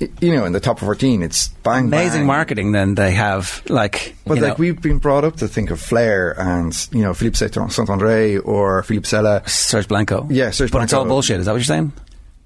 I- 0.00 0.10
You 0.20 0.34
know, 0.36 0.44
in 0.44 0.52
the 0.52 0.60
top 0.60 0.78
14, 0.78 1.22
it's 1.22 1.48
bang, 1.62 1.86
amazing 1.86 2.20
bang. 2.20 2.26
marketing 2.26 2.72
then 2.72 2.94
they 2.96 3.12
have. 3.12 3.62
Like, 3.68 4.14
But 4.26 4.38
like 4.38 4.42
know, 4.42 4.54
we've 4.58 4.80
been 4.80 4.98
brought 4.98 5.24
up 5.24 5.36
to 5.36 5.48
think 5.48 5.70
of 5.70 5.80
Flair 5.80 6.34
and 6.38 6.72
you 6.92 7.00
know 7.02 7.14
Philippe 7.14 7.36
Saint 7.36 7.56
Andre 7.90 8.36
or 8.36 8.82
Philippe 8.82 9.06
Sella. 9.06 9.42
Serge 9.48 9.88
Blanco. 9.88 10.26
Yeah, 10.30 10.50
Serge 10.50 10.70
But 10.70 10.82
it's 10.82 10.92
all 10.92 11.04
bullshit. 11.06 11.40
Is 11.40 11.46
that 11.46 11.52
what 11.52 11.58
you're 11.58 11.64
saying? 11.64 11.92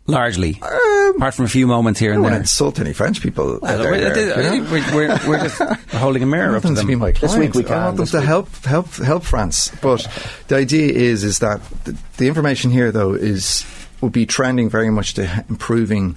Largely. 0.07 0.61
Um, 0.63 1.13
Apart 1.17 1.35
from 1.35 1.45
a 1.45 1.49
few 1.49 1.67
moments 1.67 2.01
here 2.01 2.11
I 2.13 2.15
and 2.15 2.23
don't 2.23 2.33
want 2.33 2.35
to 2.35 2.41
insult 2.41 2.81
any 2.81 2.93
French 2.93 3.21
people. 3.21 3.55
out 3.57 3.63
Well, 3.63 3.79
there, 3.79 3.91
we're, 3.93 4.15
there, 4.15 4.55
you 4.55 4.61
know? 4.63 4.71
we're, 4.73 4.95
we're, 4.95 5.29
we're 5.29 5.39
just 5.49 5.61
holding 5.93 6.23
a 6.23 6.27
mirror 6.27 6.57
up 6.57 6.63
to 6.63 6.69
them 6.69 6.75
to 6.77 6.81
them. 6.81 6.87
be 6.89 6.95
my 6.97 7.13
This 7.13 7.37
week 7.37 7.55
we 7.55 7.65
I 7.67 7.85
want 7.85 7.97
can, 7.97 7.97
them 7.97 8.07
to 8.07 8.17
week. 8.19 8.27
help 8.27 8.65
help 8.65 8.87
help 8.97 9.23
France. 9.25 9.71
But 9.83 10.07
the 10.49 10.57
idea 10.57 10.91
is 10.93 11.23
is 11.23 11.41
that 11.41 11.61
the, 11.85 11.97
the 12.17 12.27
information 12.29 12.71
here 12.71 12.91
though 12.91 13.13
is 13.15 13.65
will 14.01 14.11
be 14.11 14.25
trending 14.27 14.69
very 14.71 14.91
much 14.91 15.15
to 15.15 15.45
improving 15.49 16.17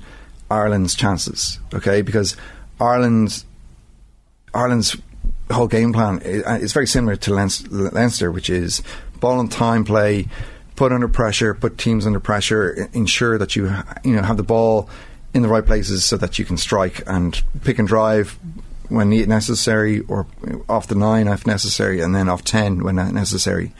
Ireland's 0.54 0.96
chances. 0.96 1.60
Okay, 1.74 2.02
because 2.02 2.38
Ireland 2.80 3.44
Ireland's 4.54 4.96
whole 5.52 5.68
game 5.68 5.94
plan 5.94 6.20
is, 6.24 6.44
uh, 6.44 6.60
very 6.74 6.88
similar 6.88 7.16
to 7.16 7.34
Leinster, 7.34 8.32
which 8.32 8.50
is 8.50 8.82
ball 9.20 9.40
and 9.40 9.52
time 9.52 9.84
play, 9.84 10.28
put 10.76 10.92
under 10.92 11.08
pressure, 11.08 11.54
put 11.54 11.78
teams 11.78 12.06
under 12.06 12.20
pressure, 12.20 12.90
ensure 12.94 13.38
that 13.38 13.56
you 13.56 13.74
you 14.04 14.16
know 14.16 14.22
have 14.22 14.38
the 14.38 14.44
ball 14.44 14.90
in 15.34 15.42
the 15.42 15.48
right 15.48 15.66
places 15.66 16.06
so 16.06 16.18
that 16.18 16.38
you 16.38 16.46
can 16.46 16.58
strike 16.58 17.02
and 17.08 17.44
pick 17.64 17.80
and 17.80 17.88
drive 17.88 18.38
when 18.90 19.10
ne- 19.10 19.26
necessary, 19.26 20.02
or 20.02 20.28
off 20.70 20.88
the 20.88 20.96
nine 20.96 21.28
if 21.28 21.48
necessary, 21.48 22.02
and 22.02 22.14
then 22.14 22.30
off 22.30 22.44
ten 22.44 22.84
when 22.84 22.96
necessary. 22.96 23.74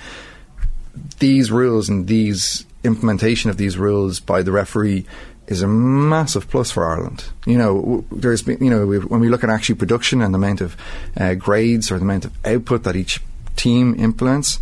These 1.20 1.52
rules 1.52 1.90
and 1.90 2.08
these 2.08 2.66
implementation 2.84 3.50
of 3.50 3.58
these 3.58 3.78
rules 3.78 4.20
by 4.20 4.44
the 4.44 4.52
referee 4.52 5.06
is 5.48 5.62
a 5.62 5.68
massive 5.68 6.50
plus 6.50 6.72
for 6.72 6.86
Ireland. 6.86 7.26
You 7.46 7.58
know, 7.58 8.06
there's 8.12 8.42
been, 8.42 8.64
you 8.64 8.70
know, 8.70 8.86
when 8.86 9.20
we 9.20 9.30
look 9.30 9.44
at 9.44 9.50
actually 9.50 9.76
production 9.76 10.22
and 10.22 10.34
the 10.34 10.38
amount 10.38 10.62
of 10.62 10.78
uh, 11.18 11.34
grades 11.36 11.92
or 11.92 11.98
the 11.98 12.06
amount 12.06 12.26
of 12.26 12.34
output 12.46 12.84
that 12.84 12.96
each 12.96 13.22
team 13.56 13.96
implements, 14.00 14.60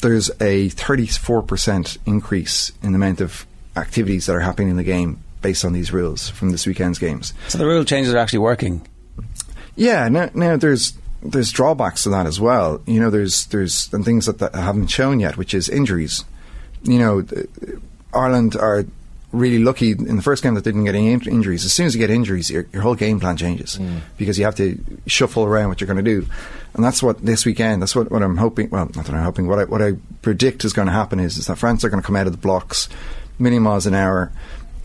there's 0.00 0.30
a 0.40 0.70
34% 0.70 1.98
increase 2.06 2.72
in 2.82 2.92
the 2.92 2.96
amount 2.96 3.20
of 3.20 3.46
activities 3.76 4.26
that 4.26 4.34
are 4.34 4.40
happening 4.40 4.70
in 4.70 4.76
the 4.76 4.84
game 4.84 5.22
based 5.42 5.64
on 5.64 5.72
these 5.72 5.92
rules 5.92 6.28
from 6.28 6.50
this 6.50 6.66
weekend's 6.66 6.98
games. 6.98 7.32
So 7.48 7.58
the 7.58 7.66
rule 7.66 7.84
changes 7.84 8.12
are 8.12 8.18
actually 8.18 8.40
working. 8.40 8.86
Yeah, 9.76 10.08
now, 10.08 10.30
now 10.34 10.56
there's 10.56 10.94
there's 11.22 11.50
drawbacks 11.50 12.04
to 12.04 12.10
that 12.10 12.26
as 12.26 12.40
well. 12.40 12.80
You 12.86 13.00
know, 13.00 13.10
there's 13.10 13.46
there's 13.46 13.92
and 13.92 14.04
things 14.04 14.26
that, 14.26 14.38
that 14.38 14.54
haven't 14.54 14.88
shown 14.88 15.20
yet, 15.20 15.36
which 15.36 15.54
is 15.54 15.68
injuries. 15.68 16.24
You 16.82 16.98
know, 16.98 17.24
Ireland 18.12 18.56
are 18.56 18.84
really 19.32 19.58
lucky 19.58 19.90
in 19.90 20.16
the 20.16 20.22
first 20.22 20.42
game 20.42 20.54
that 20.54 20.64
they 20.64 20.70
didn't 20.70 20.84
get 20.84 20.94
any 20.94 21.12
in- 21.12 21.28
injuries. 21.28 21.64
As 21.64 21.72
soon 21.72 21.86
as 21.86 21.94
you 21.94 21.98
get 21.98 22.10
injuries, 22.10 22.50
your, 22.50 22.66
your 22.72 22.82
whole 22.82 22.94
game 22.94 23.20
plan 23.20 23.36
changes 23.36 23.76
mm. 23.76 24.00
because 24.16 24.38
you 24.38 24.44
have 24.44 24.54
to 24.56 24.82
shuffle 25.06 25.44
around 25.44 25.68
what 25.68 25.80
you're 25.80 25.86
going 25.86 26.02
to 26.02 26.10
do, 26.20 26.26
and 26.74 26.84
that's 26.84 27.02
what 27.02 27.24
this 27.24 27.44
weekend. 27.44 27.82
That's 27.82 27.94
what, 27.94 28.10
what 28.10 28.22
I'm 28.22 28.36
hoping. 28.36 28.70
Well, 28.70 28.86
not 28.94 29.04
that 29.04 29.14
I'm 29.14 29.24
hoping. 29.24 29.46
What 29.46 29.58
I 29.58 29.64
what 29.64 29.82
I 29.82 29.92
predict 30.22 30.64
is 30.64 30.72
going 30.72 30.86
to 30.86 30.92
happen 30.92 31.20
is 31.20 31.36
is 31.36 31.46
that 31.46 31.58
France 31.58 31.84
are 31.84 31.90
going 31.90 32.02
to 32.02 32.06
come 32.06 32.16
out 32.16 32.26
of 32.26 32.32
the 32.32 32.38
blocks, 32.38 32.88
many 33.38 33.58
miles 33.58 33.86
an 33.86 33.94
hour. 33.94 34.32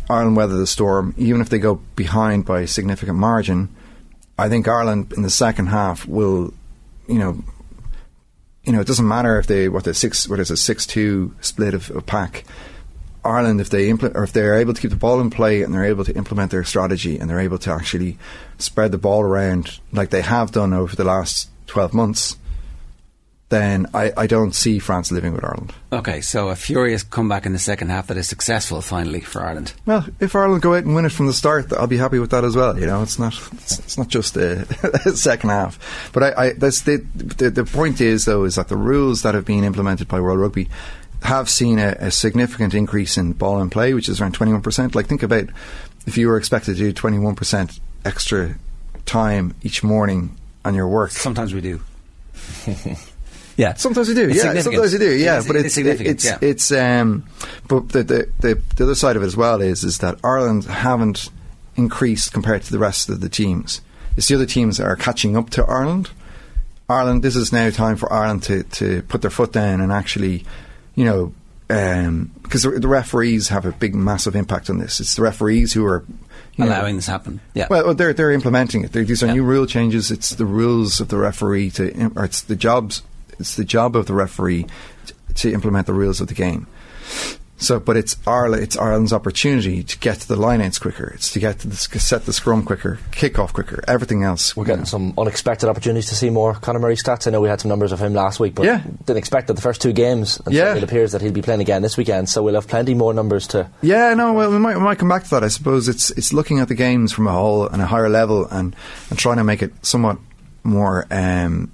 Ireland 0.09 0.35
weather 0.35 0.57
the 0.57 0.67
storm, 0.67 1.13
even 1.17 1.39
if 1.39 1.49
they 1.49 1.59
go 1.59 1.75
behind 1.95 2.45
by 2.45 2.61
a 2.61 2.67
significant 2.67 3.17
margin. 3.17 3.69
I 4.37 4.49
think 4.49 4.67
Ireland 4.67 5.13
in 5.13 5.21
the 5.21 5.29
second 5.29 5.67
half 5.67 6.05
will, 6.07 6.53
you 7.07 7.19
know, 7.19 7.43
you 8.63 8.73
know, 8.73 8.81
it 8.81 8.87
doesn't 8.87 9.07
matter 9.07 9.39
if 9.39 9.47
they 9.47 9.69
what 9.69 9.85
the 9.85 9.93
six 9.93 10.27
what 10.27 10.39
is 10.39 10.51
a 10.51 10.57
six 10.57 10.85
two 10.85 11.33
split 11.39 11.73
of, 11.73 11.89
of 11.91 12.05
pack. 12.05 12.43
Ireland, 13.25 13.61
if 13.61 13.69
they 13.69 13.89
implement 13.89 14.17
or 14.17 14.23
if 14.23 14.33
they're 14.33 14.59
able 14.59 14.73
to 14.73 14.81
keep 14.81 14.91
the 14.91 14.97
ball 14.97 15.21
in 15.21 15.29
play 15.29 15.61
and 15.63 15.73
they're 15.73 15.85
able 15.85 16.03
to 16.05 16.15
implement 16.15 16.51
their 16.51 16.63
strategy 16.63 17.19
and 17.19 17.29
they're 17.29 17.39
able 17.39 17.59
to 17.59 17.71
actually 17.71 18.17
spread 18.57 18.91
the 18.91 18.97
ball 18.97 19.21
around 19.21 19.79
like 19.91 20.09
they 20.09 20.21
have 20.21 20.51
done 20.51 20.73
over 20.73 20.95
the 20.95 21.03
last 21.03 21.49
twelve 21.67 21.93
months, 21.93 22.37
then 23.53 23.85
I, 23.93 24.11
I 24.17 24.27
don't 24.27 24.55
see 24.55 24.79
France 24.79 25.11
living 25.11 25.33
with 25.33 25.43
Ireland. 25.43 25.73
Okay, 25.91 26.21
so 26.21 26.49
a 26.49 26.55
furious 26.55 27.03
comeback 27.03 27.45
in 27.45 27.53
the 27.53 27.59
second 27.59 27.89
half 27.89 28.07
that 28.07 28.17
is 28.17 28.27
successful 28.27 28.81
finally 28.81 29.19
for 29.19 29.43
Ireland. 29.43 29.73
Well, 29.85 30.07
if 30.19 30.35
Ireland 30.35 30.63
go 30.63 30.73
out 30.73 30.85
and 30.85 30.95
win 30.95 31.05
it 31.05 31.11
from 31.11 31.27
the 31.27 31.33
start, 31.33 31.71
I'll 31.71 31.85
be 31.85 31.97
happy 31.97 32.17
with 32.17 32.31
that 32.31 32.43
as 32.43 32.55
well. 32.55 32.79
You 32.79 32.87
know, 32.87 33.03
it's 33.03 33.19
not 33.19 33.33
it's, 33.53 33.77
it's 33.77 33.97
not 33.97 34.07
just 34.07 34.35
uh, 34.35 34.65
a, 35.05 35.11
second 35.11 35.51
half. 35.51 36.11
But 36.13 36.23
I, 36.23 36.45
I 36.45 36.53
that's 36.53 36.81
the, 36.81 36.97
the 37.15 37.51
the 37.51 37.63
point 37.63 38.01
is 38.01 38.25
though 38.25 38.43
is 38.43 38.55
that 38.55 38.69
the 38.69 38.77
rules 38.77 39.21
that 39.21 39.35
have 39.35 39.45
been 39.45 39.63
implemented 39.63 40.07
by 40.07 40.19
World 40.19 40.39
Rugby 40.39 40.67
have 41.23 41.49
seen 41.49 41.79
a, 41.79 41.95
a 41.99 42.11
significant 42.11 42.73
increase 42.73 43.17
in 43.17 43.33
ball 43.33 43.59
and 43.59 43.71
play, 43.71 43.93
which 43.93 44.07
is 44.09 44.21
around 44.21 44.33
twenty 44.33 44.51
one 44.53 44.61
percent. 44.61 44.93
Like 44.95 45.07
think 45.07 45.23
about 45.23 45.45
if 46.05 46.17
you 46.17 46.27
were 46.27 46.37
expected 46.37 46.75
to 46.77 46.79
do 46.81 46.93
twenty 46.93 47.17
one 47.19 47.35
percent 47.35 47.79
extra 48.05 48.55
time 49.05 49.53
each 49.63 49.83
morning 49.83 50.37
on 50.65 50.75
your 50.75 50.87
work. 50.87 51.11
Sometimes 51.11 51.53
we 51.53 51.61
do. 51.61 51.81
Yeah. 53.55 53.75
Sometimes 53.75 54.07
we 54.09 54.15
do. 54.15 54.29
It's 54.29 54.43
yeah, 54.43 54.59
sometimes 54.61 54.93
they 54.93 54.97
do. 54.97 55.15
Yeah, 55.15 55.33
It's- 55.33 55.45
but 55.47 55.55
it's 55.57 55.65
it's 55.67 55.75
significant, 55.75 56.15
It's 56.15 56.25
yeah. 56.25 56.37
it's 56.41 56.71
um, 56.71 57.23
but 57.67 57.89
the, 57.89 58.01
the 58.03 58.29
the 58.39 58.61
the 58.77 58.83
other 58.85 58.95
side 58.95 59.15
of 59.15 59.21
it 59.21 59.27
as 59.27 59.37
well 59.37 59.61
is 59.61 59.83
is 59.83 59.99
that 59.99 60.17
Ireland 60.23 60.65
haven't 60.65 61.29
increased 61.75 62.33
compared 62.33 62.63
to 62.63 62.71
the 62.71 62.79
rest 62.79 63.09
of 63.09 63.21
the 63.21 63.29
teams. 63.29 63.81
It's 64.17 64.27
the 64.27 64.33
other 64.35 64.47
teams 64.47 64.77
that 64.77 64.85
are 64.87 64.95
catching 64.95 65.37
up 65.37 65.51
to 65.51 65.63
Ireland. 65.65 66.09
Ireland. 66.89 67.21
This 67.21 67.35
is 67.35 67.53
now 67.53 67.69
time 67.69 67.95
for 67.95 68.11
Ireland 68.11 68.41
to 68.43 68.63
to 68.63 69.03
put 69.03 69.21
their 69.21 69.29
foot 69.31 69.51
down 69.53 69.81
and 69.81 69.91
actually, 69.91 70.45
you 70.95 71.05
know. 71.05 71.33
Um, 71.69 72.31
because 72.43 72.63
the, 72.63 72.71
the 72.71 72.87
referees 72.89 73.47
have 73.47 73.65
a 73.65 73.71
big, 73.71 73.95
massive 73.95 74.35
impact 74.35 74.69
on 74.69 74.77
this. 74.77 74.99
It's 74.99 75.15
the 75.15 75.21
referees 75.23 75.73
who 75.73 75.85
are 75.85 76.05
you 76.55 76.65
know, 76.65 76.69
allowing 76.69 76.97
this 76.97 77.07
happen. 77.07 77.39
Yeah. 77.55 77.67
well, 77.69 77.95
they're 77.95 78.13
they're 78.13 78.31
implementing 78.31 78.83
it. 78.83 78.91
They're, 78.91 79.05
these 79.05 79.23
are 79.23 79.27
Yeah. 79.27 79.33
new 79.35 79.43
rule 79.43 79.65
changes. 79.65 80.11
It's 80.11 80.31
the 80.31 80.45
rules 80.45 80.99
of 80.99 81.07
the 81.07 81.17
referee 81.17 81.71
to, 81.71 82.11
or 82.15 82.25
it's 82.25 82.41
the 82.41 82.55
jobs. 82.57 83.01
It's 83.39 83.55
the 83.55 83.63
job 83.65 83.95
of 83.95 84.05
the 84.05 84.13
referee 84.13 84.65
t- 85.07 85.13
to 85.35 85.51
implement 85.53 85.87
the 85.87 85.93
rules 85.93 86.21
of 86.21 86.27
the 86.27 86.35
game. 86.35 86.67
So, 87.63 87.79
but 87.79 87.95
it's 87.95 88.17
Ireland. 88.27 88.61
It's 88.61 88.77
Ireland's 88.77 89.13
opportunity 89.13 89.83
to 89.83 89.97
get 89.99 90.19
to 90.19 90.27
the 90.27 90.35
lineouts 90.35 90.81
quicker. 90.81 91.07
It's 91.15 91.31
to 91.31 91.39
get 91.39 91.59
to 91.59 91.69
the, 91.69 91.75
set 91.77 92.25
the 92.25 92.33
scrum 92.33 92.63
quicker, 92.63 92.99
kick 93.11 93.39
off 93.39 93.53
quicker. 93.53 93.81
Everything 93.87 94.23
else. 94.23 94.55
We're 94.55 94.65
getting 94.65 94.81
know. 94.81 94.85
some 94.85 95.13
unexpected 95.17 95.69
opportunities 95.69 96.07
to 96.09 96.15
see 96.15 96.29
more 96.29 96.55
Conor 96.55 96.79
Murray 96.79 96.95
stats. 96.97 97.25
I 97.25 97.31
know 97.31 97.39
we 97.39 97.47
had 97.47 97.61
some 97.61 97.69
numbers 97.69 97.93
of 97.93 97.99
him 98.01 98.13
last 98.13 98.39
week, 98.39 98.53
but 98.53 98.65
Yeah. 98.65 98.81
didn't 99.05 99.17
expect 99.17 99.47
that 99.47 99.53
the 99.53 99.61
first 99.61 99.81
two 99.81 99.93
games. 99.93 100.41
And 100.45 100.53
Yeah. 100.53 100.75
it 100.75 100.83
appears 100.83 101.13
that 101.13 101.21
he'll 101.21 101.31
be 101.31 101.41
playing 101.41 101.61
again 101.61 101.81
this 101.81 101.95
weekend, 101.95 102.27
so 102.27 102.43
we'll 102.43 102.55
have 102.55 102.67
plenty 102.67 102.93
more 102.93 103.13
numbers 103.13 103.47
to. 103.47 103.69
Yeah, 103.81 104.13
no, 104.13 104.33
well, 104.33 104.51
we 104.51 104.59
might, 104.59 104.75
we 104.77 104.83
might 104.83 104.99
come 104.99 105.07
back 105.09 105.23
to 105.23 105.29
that. 105.31 105.43
I 105.43 105.47
suppose 105.47 105.87
it's 105.87 106.09
it's 106.11 106.33
looking 106.33 106.59
at 106.59 106.67
the 106.67 106.75
games 106.75 107.13
from 107.13 107.27
a 107.27 107.31
whole 107.31 107.65
and 107.67 107.81
a 107.81 107.85
higher 107.85 108.09
level 108.09 108.45
and, 108.51 108.75
and 109.09 109.17
trying 109.17 109.37
to 109.37 109.43
make 109.45 109.61
it 109.63 109.71
somewhat 109.85 110.17
more, 110.63 111.07
um, 111.11 111.71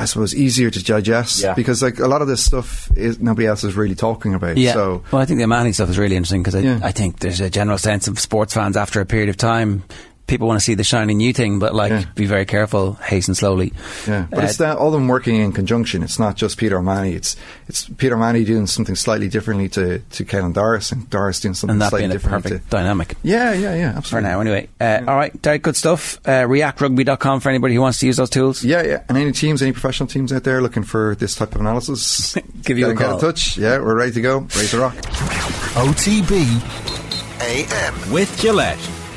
I 0.00 0.04
suppose, 0.06 0.34
easier 0.34 0.70
to 0.70 0.82
digest. 0.84 1.42
Yeah. 1.42 1.54
Because 1.54 1.82
like 1.82 1.98
a 1.98 2.08
lot 2.08 2.22
of 2.22 2.28
this 2.28 2.42
stuff 2.42 2.90
is 2.96 3.20
nobody 3.20 3.46
else 3.46 3.64
is 3.64 3.76
really 3.76 3.94
talking 3.94 4.34
about. 4.34 4.56
Yeah. 4.56 4.72
So 4.72 5.02
well, 5.12 5.22
I 5.22 5.24
think 5.26 5.38
the 5.38 5.44
O'Mahony 5.44 5.72
stuff 5.72 5.90
is 5.90 5.98
really 5.98 6.16
interesting 6.16 6.42
because 6.42 6.54
I, 6.54 6.60
Yeah. 6.60 6.80
I 6.82 6.92
think 6.92 7.20
there's 7.20 7.40
a 7.40 7.50
general 7.50 7.78
sense 7.78 8.08
of 8.08 8.18
sports 8.18 8.54
fans 8.54 8.76
after 8.76 9.00
a 9.00 9.06
period 9.06 9.28
of 9.28 9.36
time. 9.36 9.82
People 10.30 10.46
want 10.48 10.60
to 10.60 10.64
see 10.64 10.74
the 10.74 10.84
shiny 10.84 11.12
new 11.14 11.32
thing, 11.32 11.58
but 11.58 11.74
like, 11.74 11.90
Yeah. 11.90 12.04
be 12.14 12.24
very 12.24 12.44
careful, 12.46 12.94
hasten 13.02 13.34
slowly. 13.34 13.72
yeah, 14.06 14.26
but 14.30 14.38
Uh, 14.38 14.42
it's 14.46 14.58
that 14.58 14.78
all 14.78 14.92
them 14.92 15.08
working 15.08 15.36
in 15.36 15.50
conjunction. 15.52 16.02
It's 16.04 16.18
not 16.20 16.36
just 16.36 16.56
Peter 16.56 16.78
O'Mahony. 16.78 17.14
It's 17.14 17.34
it's 17.68 17.86
Peter 17.98 18.14
O'Mahony 18.14 18.44
doing 18.44 18.66
something 18.68 18.94
slightly 18.94 19.28
differently 19.28 19.68
to 19.70 19.98
to 19.98 20.24
Caelan 20.24 20.52
Doris 20.54 20.92
and 20.92 21.10
Doris 21.10 21.40
doing 21.40 21.54
something 21.54 21.72
and 21.74 21.82
that 21.82 21.90
slightly 21.90 22.02
being 22.06 22.10
a 22.12 22.14
differently. 22.14 22.42
perfect 22.50 22.70
To, 22.70 22.76
dynamic. 22.76 23.16
yeah, 23.24 23.52
yeah, 23.52 23.74
yeah, 23.74 23.92
Absolutely. 23.96 24.08
For 24.10 24.20
now, 24.20 24.40
anyway. 24.40 24.68
Uh, 24.80 25.00
All 25.08 25.16
right, 25.16 25.32
Derek, 25.42 25.62
good 25.62 25.76
stuff. 25.76 26.18
Uh, 26.24 26.46
reactrugby.com 26.46 27.40
for 27.40 27.48
anybody 27.48 27.74
who 27.74 27.80
wants 27.80 27.98
to 27.98 28.06
use 28.06 28.16
those 28.16 28.30
tools. 28.30 28.62
Yeah, 28.64 28.82
yeah. 28.84 29.02
And 29.08 29.18
any 29.18 29.32
teams, 29.32 29.62
any 29.62 29.72
professional 29.72 30.06
teams 30.06 30.32
out 30.32 30.44
there 30.44 30.62
looking 30.62 30.84
for 30.84 31.16
this 31.16 31.34
type 31.34 31.54
of 31.56 31.60
analysis, 31.60 32.36
Give 32.62 32.78
you 32.78 32.84
get, 32.86 32.92
a 32.92 32.94
get 32.94 33.04
call. 33.04 33.14
in 33.14 33.20
touch. 33.20 33.58
Yeah, 33.58 33.78
we're 33.78 33.96
ready 33.96 34.12
to 34.12 34.20
go, 34.20 34.46
ready 34.54 34.68
to 34.68 34.78
rock. 34.78 34.94
OTB 35.74 36.46
AM. 37.40 38.12
With 38.12 38.30
Gillette. 38.38 38.78